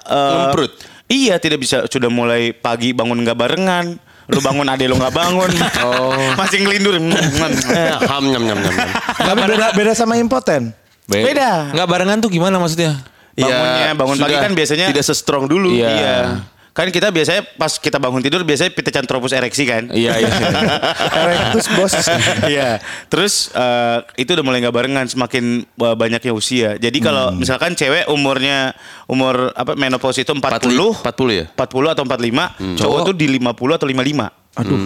eh, 0.06 0.34
Ngemprut. 0.46 0.72
Iya, 1.10 1.36
tidak 1.36 1.60
bisa 1.60 1.84
sudah 1.90 2.08
mulai 2.08 2.54
pagi 2.54 2.94
bangun 2.94 3.20
nggak 3.20 3.36
barengan. 3.36 3.98
Lu 4.32 4.40
bangun 4.40 4.66
ade 4.66 4.84
lu 4.88 4.96
nggak 4.96 5.12
bangun. 5.12 5.50
Oh. 5.84 6.16
Masih 6.40 6.64
ngelindur. 6.64 6.96
eh, 6.96 7.92
ham 8.00 8.24
nyam 8.24 8.42
nyam 8.42 8.58
nyam. 8.58 8.72
nyam. 8.72 8.90
Tapi 9.14 9.40
beda 9.46 9.66
beda 9.72 9.92
sama 9.92 10.16
impoten. 10.16 10.72
Be- 11.04 11.24
Beda. 11.24 11.68
Nggak 11.70 11.86
barengan 11.86 12.18
tuh 12.18 12.30
gimana 12.30 12.56
maksudnya? 12.56 12.96
Bangunnya, 13.32 13.88
Ya, 13.88 13.92
bangun 13.96 14.16
pagi 14.20 14.36
kan 14.36 14.52
biasanya 14.52 14.86
tidak 14.92 15.04
se-strong 15.04 15.44
dulu. 15.48 15.72
Iya. 15.72 15.88
Iya. 15.88 16.16
Kan 16.72 16.88
kita 16.88 17.12
biasanya 17.12 17.44
pas 17.52 17.76
kita 17.76 18.00
bangun 18.00 18.24
tidur 18.24 18.40
biasanya 18.42 18.72
Pithecanthropus 18.72 19.36
ereksi 19.36 19.68
kan. 19.68 19.92
Iya 19.92 20.16
iya. 20.18 20.32
Erectus 21.20 21.68
bos. 21.70 21.92
Iya. 22.48 22.80
Terus 23.06 23.52
eh, 23.52 23.98
itu 24.16 24.32
udah 24.32 24.40
mulai 24.40 24.64
nggak 24.64 24.72
barengan 24.72 25.04
semakin 25.04 25.68
eh, 25.68 25.96
banyaknya 25.96 26.32
usia. 26.32 26.80
Jadi 26.80 26.98
kalau 26.98 27.28
Hmm. 27.28 27.38
misalkan 27.38 27.76
cewek 27.76 28.08
umurnya 28.08 28.72
umur 29.04 29.52
apa 29.52 29.76
menopause 29.76 30.24
itu 30.24 30.32
40 30.32 31.04
40 31.04 31.28
ya? 31.30 31.44
40 31.52 31.92
atau 31.92 32.02
45, 32.02 32.56
cowok 32.80 32.98
tuh 33.04 33.14
di 33.14 33.26
50 33.28 33.76
atau 33.76 33.86
55. 33.86 34.32
Aduh. 34.52 34.80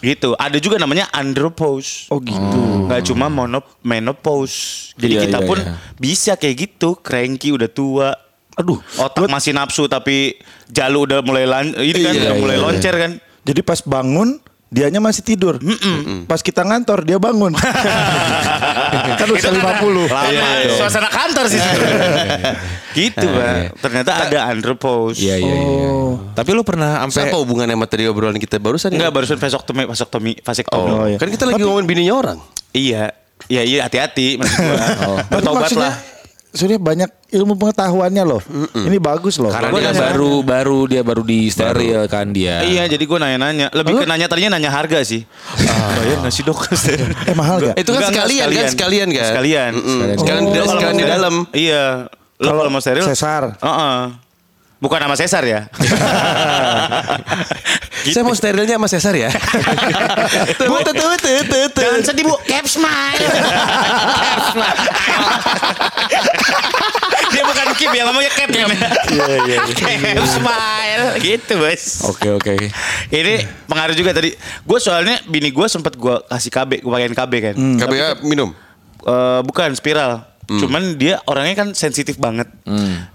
Gitu. 0.00 0.32
Ada 0.34 0.56
juga 0.56 0.80
namanya 0.80 1.08
andropause. 1.12 2.08
Oh 2.08 2.16
gitu. 2.20 2.88
Nggak 2.88 3.04
cuma 3.06 3.28
monop 3.28 3.76
menopause. 3.80 4.92
Jadi 4.96 5.14
Iya, 5.16 5.22
kita 5.28 5.38
iya, 5.40 5.48
pun 5.48 5.58
iya. 5.60 5.76
bisa 5.96 6.32
kayak 6.34 6.56
gitu, 6.56 6.96
cranky 6.96 7.52
udah 7.52 7.68
tua. 7.68 8.08
Aduh. 8.60 8.78
Otak 9.00 9.26
masih 9.26 9.56
nafsu 9.56 9.88
tapi 9.88 10.36
jalu 10.68 11.08
udah 11.08 11.24
mulai 11.24 11.44
lan 11.48 11.72
ini 11.74 12.00
kan 12.04 12.12
Iya, 12.14 12.20
udah 12.20 12.34
iya, 12.36 12.40
mulai 12.40 12.56
iya. 12.56 12.64
loncer 12.64 12.94
kan. 12.94 13.12
Jadi 13.40 13.60
pas 13.64 13.80
bangun 13.80 14.36
dianya 14.70 15.02
masih 15.02 15.26
tidur. 15.26 15.58
Pas 16.30 16.38
kita 16.44 16.62
ngantor 16.62 17.02
dia 17.02 17.18
bangun. 17.18 17.56
kan 19.20 19.28
usia 19.32 19.50
50. 19.50 19.58
Lama, 20.06 20.28
Iya, 20.30 20.76
suasana 20.78 21.08
kantor 21.10 21.44
sih 21.50 21.58
gitu, 22.90 23.22
Iya, 23.22 23.38
Pak. 23.38 23.50
iya. 23.54 23.70
Ternyata 23.78 24.10
ada 24.26 24.38
andropause. 24.50 25.18
Iya 25.18 25.36
iya 25.38 25.54
iya. 25.54 25.90
Tapi 26.34 26.50
lu 26.54 26.62
pernah 26.66 27.02
sampai 27.06 27.30
Apa 27.30 27.38
hubungannya 27.42 27.74
sama 27.78 27.86
tadi 27.86 28.06
obrolan 28.10 28.38
kita 28.38 28.58
barusan? 28.58 28.90
Enggak, 28.90 29.10
ini? 29.10 29.16
barusan 29.16 29.38
vasoktomi, 29.38 29.82
vasoktomi, 29.86 30.32
vasektomi. 30.42 30.90
Oh, 30.90 31.06
iya. 31.06 31.16
Kan 31.18 31.30
kita 31.30 31.46
lagi 31.46 31.62
ngomongin 31.62 31.86
bininya 31.86 32.14
orang. 32.18 32.38
Iya. 32.74 33.14
Iya, 33.48 33.62
iya 33.64 33.78
hati-hati 33.88 34.36
maksud 34.36 34.58
gua. 34.58 34.76
Bertobat 35.32 35.72
lah. 35.72 35.94
Surya 36.50 36.76
banyak 36.76 37.06
ilmu 37.30 37.54
pengetahuannya 37.54 38.24
loh. 38.26 38.42
Ini 38.74 38.98
bagus 38.98 39.38
loh. 39.38 39.48
karena 39.48 39.70
Gua 39.70 39.78
dia 39.78 39.88
nanya- 39.88 40.02
baru 40.04 40.32
baru 40.42 40.78
dia 40.84 41.02
baru 41.02 41.22
di 41.22 41.46
steril 41.46 42.04
kan 42.04 42.26
dia. 42.28 42.60
Iya, 42.60 42.84
jadi 42.86 42.98
gue 43.00 43.18
nanya-nanya. 43.18 43.70
Lebih 43.70 44.02
ke 44.02 44.04
nanya 44.04 44.26
tadinya 44.26 44.58
nanya 44.58 44.66
harga 44.68 44.98
sih. 45.00 45.22
Bayar 45.96 46.18
nggak 46.20 46.34
sih 46.34 46.42
dok? 46.42 46.58
Eh 47.30 47.34
mahal 47.34 47.62
gak? 47.62 47.74
Itu 47.76 47.94
kan 47.94 48.02
Enggak, 48.02 48.10
enggak, 48.10 48.26
sekalian, 48.26 48.48
kan? 48.50 48.66
Sekalian 48.68 49.08
kan? 49.08 49.26
Sekalian. 49.28 49.70
Mm-mm. 49.72 49.86
Sekalian. 49.94 50.18
Sekalian, 50.18 50.42
Oh. 50.58 50.66
sekalian 50.68 50.96
di 50.96 51.06
dalam. 51.06 51.34
Iya. 51.52 51.84
Lo 52.36 52.50
Kalau 52.50 52.66
mau 52.68 52.80
steril? 52.80 53.04
sesar. 53.04 53.54
Heeh. 53.54 53.98
Bukan 54.80 54.96
nama 54.98 55.12
Cesar 55.12 55.44
ya. 55.44 55.68
Saya 58.08 58.22
mau 58.24 58.32
sterilnya 58.32 58.80
sama 58.80 58.88
Cesar 58.88 59.14
ya. 59.16 59.30
Bu, 60.70 60.76
Jangan 61.76 62.00
sedih 62.04 62.24
bu. 62.24 62.36
Cap 62.48 62.64
smile. 62.64 63.26
Cap 64.16 64.40
smile. 64.54 64.84
Dia 67.30 67.42
bukan 67.46 67.66
Kip 67.76 67.90
ya 67.92 68.02
ngomongnya 68.08 68.32
Cap. 68.32 68.48
Iya 68.50 68.66
iya. 69.44 69.58
Cap 70.16 70.26
smile. 70.26 71.06
Gitu 71.20 71.52
bos. 71.60 71.82
Oke 72.08 72.28
oke. 72.32 72.52
Ini 73.12 73.34
pengaruh 73.68 73.94
juga 73.94 74.16
tadi. 74.16 74.32
Gue 74.64 74.78
soalnya 74.80 75.20
bini 75.28 75.52
gue 75.52 75.66
sempet 75.68 75.94
gue 76.00 76.14
kasih 76.26 76.50
KB, 76.50 76.70
gue 76.80 76.90
pakein 76.90 77.14
KB 77.14 77.32
kan. 77.52 77.54
KBA 77.56 78.08
minum. 78.24 78.50
Eh, 79.00 79.40
bukan 79.44 79.72
spiral. 79.76 80.29
Cuman 80.58 80.98
dia 80.98 81.22
orangnya 81.30 81.62
kan 81.62 81.68
sensitif 81.78 82.18
banget. 82.18 82.50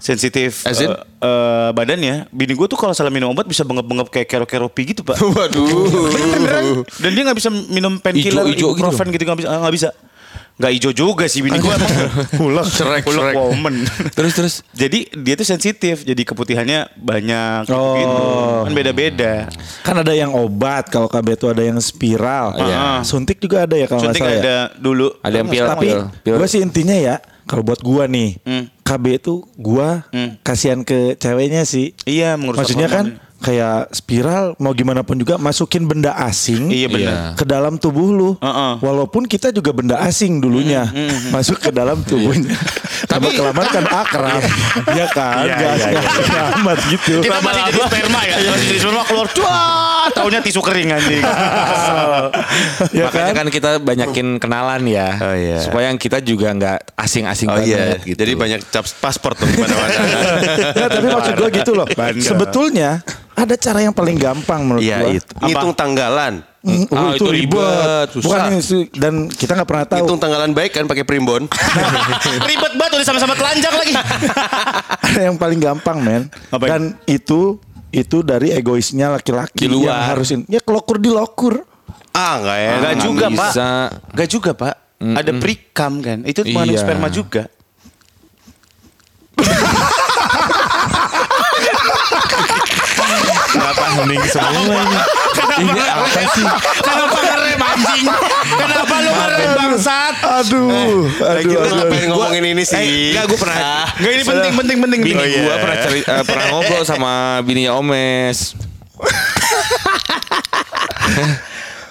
Sensitif 0.00 0.64
As 0.64 0.80
in? 0.80 0.88
eh, 0.88 0.96
eh, 0.96 1.68
badannya. 1.76 2.32
Bini 2.32 2.56
gue 2.56 2.66
tuh 2.70 2.80
kalau 2.80 2.96
salah 2.96 3.12
minum 3.12 3.28
obat 3.28 3.44
bisa 3.44 3.60
bengep-bengep 3.68 4.08
kayak 4.08 4.28
kero-keropi 4.30 4.96
gitu, 4.96 5.04
Pak. 5.04 5.20
Waduh. 5.36 6.80
Dan 6.96 7.10
dia 7.12 7.22
nggak 7.28 7.36
bisa 7.36 7.52
minum 7.52 8.00
painkiller, 8.00 8.48
gitu? 8.48 8.72
ibuprofen 8.72 9.12
gitu 9.12 9.28
nggak 9.28 9.38
bisa, 9.44 9.48
nggak 9.52 9.74
bisa. 9.76 9.88
Nggak 10.56 10.72
ijo 10.72 10.90
juga 10.90 11.24
sih 11.26 11.40
bini 11.40 11.56
gue. 11.56 11.68
Hulek, 12.34 12.64
cerek, 12.80 13.02
Hulek 13.04 13.22
cerek. 13.22 13.34
woman. 13.36 13.74
Terus 14.16 14.32
terus. 14.32 14.54
Jadi 14.70 15.04
dia 15.14 15.34
tuh 15.34 15.44
sensitif, 15.44 16.00
jadi 16.00 16.22
keputihannya 16.22 16.96
banyak 16.96 17.68
Oh. 17.68 17.94
gitu. 17.94 18.24
Kan 18.64 18.72
beda-beda. 18.72 19.34
Kan 19.82 19.96
ada 19.98 20.10
yang 20.10 20.32
obat 20.32 20.88
kalau 20.88 21.06
KB 21.06 21.34
itu 21.34 21.46
ada 21.46 21.60
yang 21.60 21.76
spiral. 21.76 22.56
Iya. 22.56 23.00
Suntik 23.02 23.36
juga 23.36 23.62
ada 23.62 23.74
ya 23.74 23.84
kalau 23.84 24.00
nggak 24.00 24.10
Suntik 24.10 24.22
salah 24.22 24.32
ya. 24.32 24.40
ada 24.40 24.56
dulu. 24.74 25.12
Ada 25.20 25.36
yang 25.36 25.48
pil 25.48 25.64
Tapi 25.66 25.86
pil. 25.86 26.00
pil. 26.22 26.34
gue 26.34 26.48
sih 26.48 26.60
intinya 26.60 26.96
ya 26.96 27.16
kalau 27.44 27.62
buat 27.62 27.78
gua 27.78 28.04
nih 28.06 28.40
Hmm. 28.42 28.64
KB 28.80 29.04
itu 29.14 29.34
gua 29.54 30.08
Hmm. 30.08 30.40
kasihan 30.40 30.80
ke 30.80 31.14
ceweknya 31.14 31.62
sih. 31.62 31.92
Iya, 32.02 32.34
Maksudnya 32.34 32.88
kan. 32.88 33.20
Kayak 33.46 33.94
spiral 33.94 34.58
mau 34.58 34.74
gimana 34.74 35.00
pun 35.00 35.14
juga 35.14 35.38
masukin 35.38 35.86
benda 35.86 36.18
asing 36.18 36.66
Iya 36.66 36.88
benar. 36.88 37.06
Iya. 37.06 37.18
ke 37.38 37.44
dalam 37.46 37.78
tubuh 37.78 38.10
lu. 38.10 38.30
Heeh. 38.36 38.72
Walaupun 38.80 39.22
kita 39.24 39.48
juga 39.48 39.70
benda 39.70 40.02
asing 40.02 40.42
dulunya 40.42 40.90
masuk 41.30 41.60
ke 41.60 41.70
dalam 41.70 42.02
tubuhnya. 42.02 42.58
Tapi 43.06 43.30
kelamaan 43.30 43.68
kan 43.68 43.86
akrab. 43.86 44.42
ya 44.90 45.06
kan? 45.08 45.46
Iya, 45.46 45.54
Gak 45.54 45.74
iya, 45.78 45.90
iya. 45.94 46.42
amat 46.56 46.78
gitu. 46.88 47.22
Kita 47.22 47.38
masih 47.38 47.62
jadi 47.62 47.80
sperma 47.84 48.20
ya. 48.20 48.34
Masih 48.48 48.66
jadi 48.66 48.80
sperma 48.80 49.02
keluar. 49.04 49.26
Wah, 49.38 50.06
taunya 50.10 50.40
tisu 50.40 50.60
kering 50.60 50.90
anjing. 50.90 51.22
ya 52.90 53.04
Makanya 53.06 53.32
kan? 53.32 53.36
kan 53.38 53.48
kita 53.48 53.70
banyakin 53.78 54.26
kenalan 54.36 54.82
ya. 54.86 55.08
Oh, 55.18 55.34
iya. 55.34 55.58
Supaya 55.60 55.88
kita 55.94 56.18
juga 56.18 56.50
nggak 56.50 56.78
asing-asing 56.96 57.46
Oh 57.46 57.58
iya, 57.58 57.94
banget 57.94 58.00
gitu. 58.04 58.18
jadi 58.18 58.32
banyak 58.34 58.60
cap 58.66 58.84
paspor 58.98 59.32
tuh 59.34 59.46
mana-mana. 59.46 59.94
Ya, 60.72 60.86
tapi 60.92 61.06
maksud 61.06 61.34
gue 61.36 61.50
gitu 61.54 61.72
loh. 61.72 61.86
Sebetulnya 62.16 63.04
ada 63.36 63.54
cara 63.54 63.78
yang 63.78 63.92
paling 63.92 64.16
gampang 64.16 64.64
menurut 64.64 64.80
Iya, 64.80 64.96
gua. 64.98 65.10
itu. 65.12 65.32
Ngitung 65.38 65.72
tanggalan. 65.72 66.34
Mm, 66.66 66.82
Ah, 66.90 67.14
itu 67.14 67.24
ribet, 67.28 68.08
susah. 68.10 68.26
Bukan 68.26 68.40
itu 68.58 68.76
dan 68.92 69.14
kita 69.28 69.54
nggak 69.54 69.68
pernah 69.68 69.84
tahu. 69.86 69.98
Ngitung 70.02 70.18
tanggalan 70.18 70.50
baik 70.50 70.72
kan 70.72 70.84
pakai 70.84 71.04
primbon. 71.04 71.46
Ribet 72.50 72.72
banget 72.74 72.92
udah 72.96 73.06
sama-sama 73.06 73.38
telanjang 73.38 73.70
lagi. 73.70 73.94
ada 75.06 75.20
yang 75.22 75.36
paling 75.36 75.60
gampang 75.60 76.00
men. 76.00 76.22
Apa 76.50 76.66
dan 76.66 76.82
itu 77.04 77.62
itu 77.88 78.18
dari 78.20 78.50
egoisnya 78.50 79.08
laki-laki 79.10 79.68
yang 79.68 80.10
harusin. 80.10 80.42
Ya 80.46 80.58
kelokur 80.58 80.96
di 80.96 81.06
lokur. 81.06 81.62
ah, 82.10 82.40
enggak 82.40 82.58
ya. 82.58 82.70
Enggak 82.72 82.80
nggak 82.90 83.04
juga, 83.04 83.26
Pak. 83.26 83.30
bisa. 83.30 83.68
Enggak 84.10 84.28
juga, 84.28 84.50
Pak. 84.52 84.74
Ada 84.96 85.30
precam 85.36 85.92
kan. 86.00 86.18
Itu 86.24 86.40
mengandung 86.42 86.72
Iya. 86.72 86.82
sperma 86.82 87.08
juga. 87.08 87.42
Kenapa 93.66 93.98
hening 93.98 94.22
semua 94.30 94.78
ini? 94.78 94.98
Ini 95.58 95.82
apa 95.82 96.06
sih? 96.06 96.46
Kenapa 96.78 97.18
ngerem 97.18 97.58
anjing? 97.58 98.06
Kenapa 98.54 98.94
lu 98.96 99.10
ngerem 99.10 99.50
bangsat? 99.52 100.14
Aduh, 100.22 101.02
Lagi 101.18 101.50
aduh, 101.50 101.50
lu 101.50 101.58
aduh. 101.58 101.74
ngapain 101.76 102.06
ngomongin 102.06 102.44
ini 102.46 102.62
sih? 102.62 102.78
Eh, 102.78 102.86
enggak 103.10 103.26
gue 103.26 103.34
pernah 103.34 103.58
Enggak 103.90 104.12
ini 104.12 104.22
penting 104.22 104.52
penting 104.54 104.76
penting 104.78 105.00
bini 105.02 105.18
penting. 105.18 105.42
gua 105.42 105.54
pernah 105.58 105.76
ceri, 105.82 106.00
eh, 106.00 106.22
pernah 106.22 106.44
ngobrol 106.48 106.86
sama 106.86 107.12
bininya 107.42 107.74
Omes. 107.74 108.54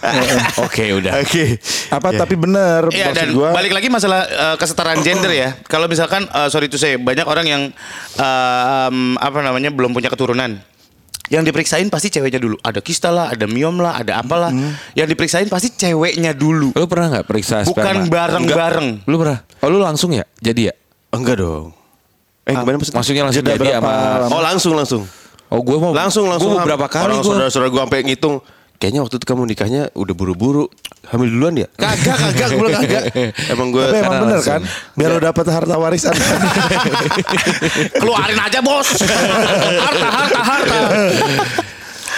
Oke 0.64 0.96
udah. 0.96 1.12
Oke. 1.20 1.60
Apa 1.90 2.14
tapi 2.14 2.38
bener 2.38 2.88
Iya 2.88 3.10
maksud 3.10 3.20
dan 3.20 3.28
gua. 3.34 3.50
balik 3.52 3.76
lagi 3.76 3.92
masalah 3.92 4.24
eh, 4.24 4.56
kesetaraan 4.56 5.04
gender 5.04 5.28
ya. 5.30 5.60
Kalau 5.66 5.92
misalkan 5.92 6.24
eh, 6.24 6.48
sorry 6.48 6.72
to 6.72 6.80
say 6.80 6.96
banyak 6.96 7.28
orang 7.28 7.44
yang 7.44 7.62
eh, 8.16 8.88
em, 8.88 9.20
apa 9.20 9.44
namanya 9.44 9.76
belum 9.76 9.92
punya 9.92 10.08
keturunan. 10.08 10.64
Yang 11.26 11.44
diperiksain 11.50 11.88
pasti 11.90 12.14
ceweknya 12.14 12.38
dulu. 12.38 12.56
Ada 12.62 12.80
kista 12.86 13.10
lah, 13.10 13.34
ada 13.34 13.46
miom 13.50 13.82
lah, 13.82 13.98
ada 13.98 14.22
apalah. 14.22 14.54
Yang 14.94 15.08
diperiksain 15.18 15.48
pasti 15.50 15.74
ceweknya 15.74 16.38
dulu. 16.38 16.70
Lu 16.74 16.86
pernah 16.86 17.18
nggak 17.18 17.26
periksa 17.26 17.66
Bukan 17.66 17.82
sperma? 17.82 18.06
bareng-bareng. 18.06 18.88
Lu 19.10 19.16
pernah? 19.18 19.40
Oh 19.66 19.70
lu 19.74 19.82
langsung 19.82 20.14
ya? 20.14 20.24
Jadi 20.38 20.70
ya? 20.70 20.74
Enggak 21.10 21.42
dong. 21.42 21.74
Eh 22.46 22.54
gimana 22.54 22.78
maksudnya? 22.78 22.98
Maksudnya 23.02 23.24
langsung 23.26 23.46
jadi 23.46 23.68
sama? 23.82 23.92
Oh 24.30 24.42
langsung 24.44 24.74
langsung. 24.78 25.04
Oh 25.50 25.62
gue 25.62 25.78
mau 25.78 25.94
Langsung 25.94 26.26
langsung. 26.30 26.54
Gue 26.54 26.62
beberapa 26.62 26.86
kali 26.86 27.06
Orang 27.10 27.18
gue. 27.22 27.30
saudara-saudara 27.34 27.70
gue 27.74 27.82
sampai 27.82 28.00
ngitung. 28.06 28.36
Kayaknya 28.86 29.02
waktu 29.02 29.18
itu 29.18 29.26
kamu 29.26 29.50
nikahnya 29.50 29.82
udah 29.98 30.14
buru-buru 30.14 30.70
hamil 31.10 31.26
duluan 31.26 31.58
ya? 31.58 31.66
Kagak, 31.74 32.22
kagak, 32.22 32.48
gue 32.54 32.68
bilang 32.70 32.86
kagak. 32.86 33.04
Emang 33.50 33.74
gue 33.74 33.82
Tapi 33.82 33.98
emang 33.98 34.14
bener 34.22 34.38
langsung. 34.38 34.54
kan? 34.54 34.62
Biar 34.94 35.10
lo 35.10 35.18
dapet 35.18 35.46
harta 35.50 35.74
warisan. 35.74 36.14
Keluarin 38.06 38.38
aja 38.38 38.62
bos. 38.62 38.86
harta 39.02 40.06
harta 40.06 40.42
harta. 40.46 40.78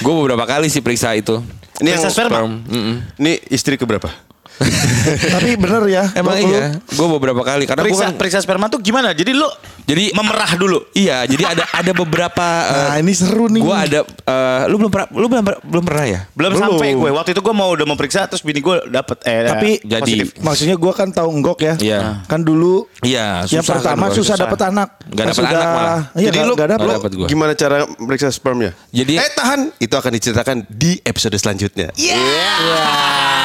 Gue 0.04 0.14
beberapa 0.20 0.44
kali 0.44 0.68
sih 0.68 0.84
periksa 0.84 1.16
itu. 1.16 1.40
Ini 1.80 1.96
yang 1.96 2.12
sperma? 2.12 2.36
Sperm. 2.36 2.52
Mm-mm. 2.68 2.96
Ini 3.16 3.48
istri 3.48 3.80
keberapa? 3.80 4.12
Tapi 5.34 5.54
bener 5.56 5.84
ya. 5.88 6.04
Emang 6.14 6.36
Lu- 6.36 6.50
iya. 6.50 6.76
Gue 6.84 7.08
beberapa 7.10 7.42
kali 7.42 7.64
karena 7.64 7.82
Periksa 7.82 8.06
kan. 8.06 8.14
periksa 8.16 8.40
sperma 8.40 8.68
tuh 8.68 8.80
gimana? 8.80 9.12
Jadi 9.12 9.32
lu 9.32 9.46
Jadi 9.84 10.12
memerah 10.12 10.52
dulu. 10.54 10.84
Iya, 10.92 11.24
jadi 11.24 11.48
ada 11.48 11.64
ada 11.66 11.92
beberapa. 11.94 12.44
Nah 12.88 12.98
ini 12.98 13.14
seru 13.14 13.48
nih. 13.48 13.62
gue 13.62 13.72
ada. 13.78 14.00
eh, 14.04 14.62
lu 14.68 14.76
belum 14.78 14.90
pernah. 14.90 15.08
Lu 15.10 15.26
belum 15.26 15.40
belum 15.64 15.84
pernah 15.84 16.06
ya? 16.06 16.20
Belum, 16.30 16.52
Belum. 16.52 16.62
sampai 16.76 16.90
gue. 16.92 17.10
Waktu 17.10 17.30
itu 17.32 17.40
gue 17.40 17.56
mau 17.56 17.70
udah 17.70 17.86
mau 17.86 17.96
periksa 17.96 18.26
terus 18.26 18.42
bini 18.42 18.60
gue 18.60 18.76
dapet 18.88 19.16
eh 19.24 19.48
Tapi 19.48 19.70
jadi- 19.80 20.04
positif. 20.04 20.28
maksudnya 20.42 20.76
gue 20.76 20.92
kan 20.92 21.08
tahu 21.08 21.30
enggok 21.32 21.60
ya. 21.62 21.74
Iya. 21.78 22.00
Kan 22.26 22.42
dulu 22.42 22.84
Iya. 23.00 23.48
yang 23.48 23.64
susah 23.64 23.80
pertama 23.80 24.06
kan, 24.06 24.12
susah, 24.12 24.36
susah. 24.36 24.44
dapet 24.44 24.60
anak. 24.62 24.90
Nggak 25.08 25.24
Pas 25.24 25.32
dapet 25.34 25.48
anak 25.50 25.70
malah. 25.70 26.02
Iya, 26.12 26.26
Jadi 26.26 26.38
lu, 26.42 26.54
nggak 26.54 26.70
dapet. 26.70 26.84
lu 26.84 26.92
dapet 26.94 27.12
gua. 27.14 27.28
gimana 27.28 27.52
cara 27.54 27.78
meriksa 27.98 28.28
spermnya? 28.28 28.72
Jadi- 28.90 29.18
eh 29.18 29.32
tahan, 29.32 29.60
itu 29.78 29.94
akan 29.94 30.12
diceritakan 30.14 30.58
di 30.68 31.00
episode 31.02 31.38
selanjutnya. 31.38 31.96
Yeah. 31.96 33.37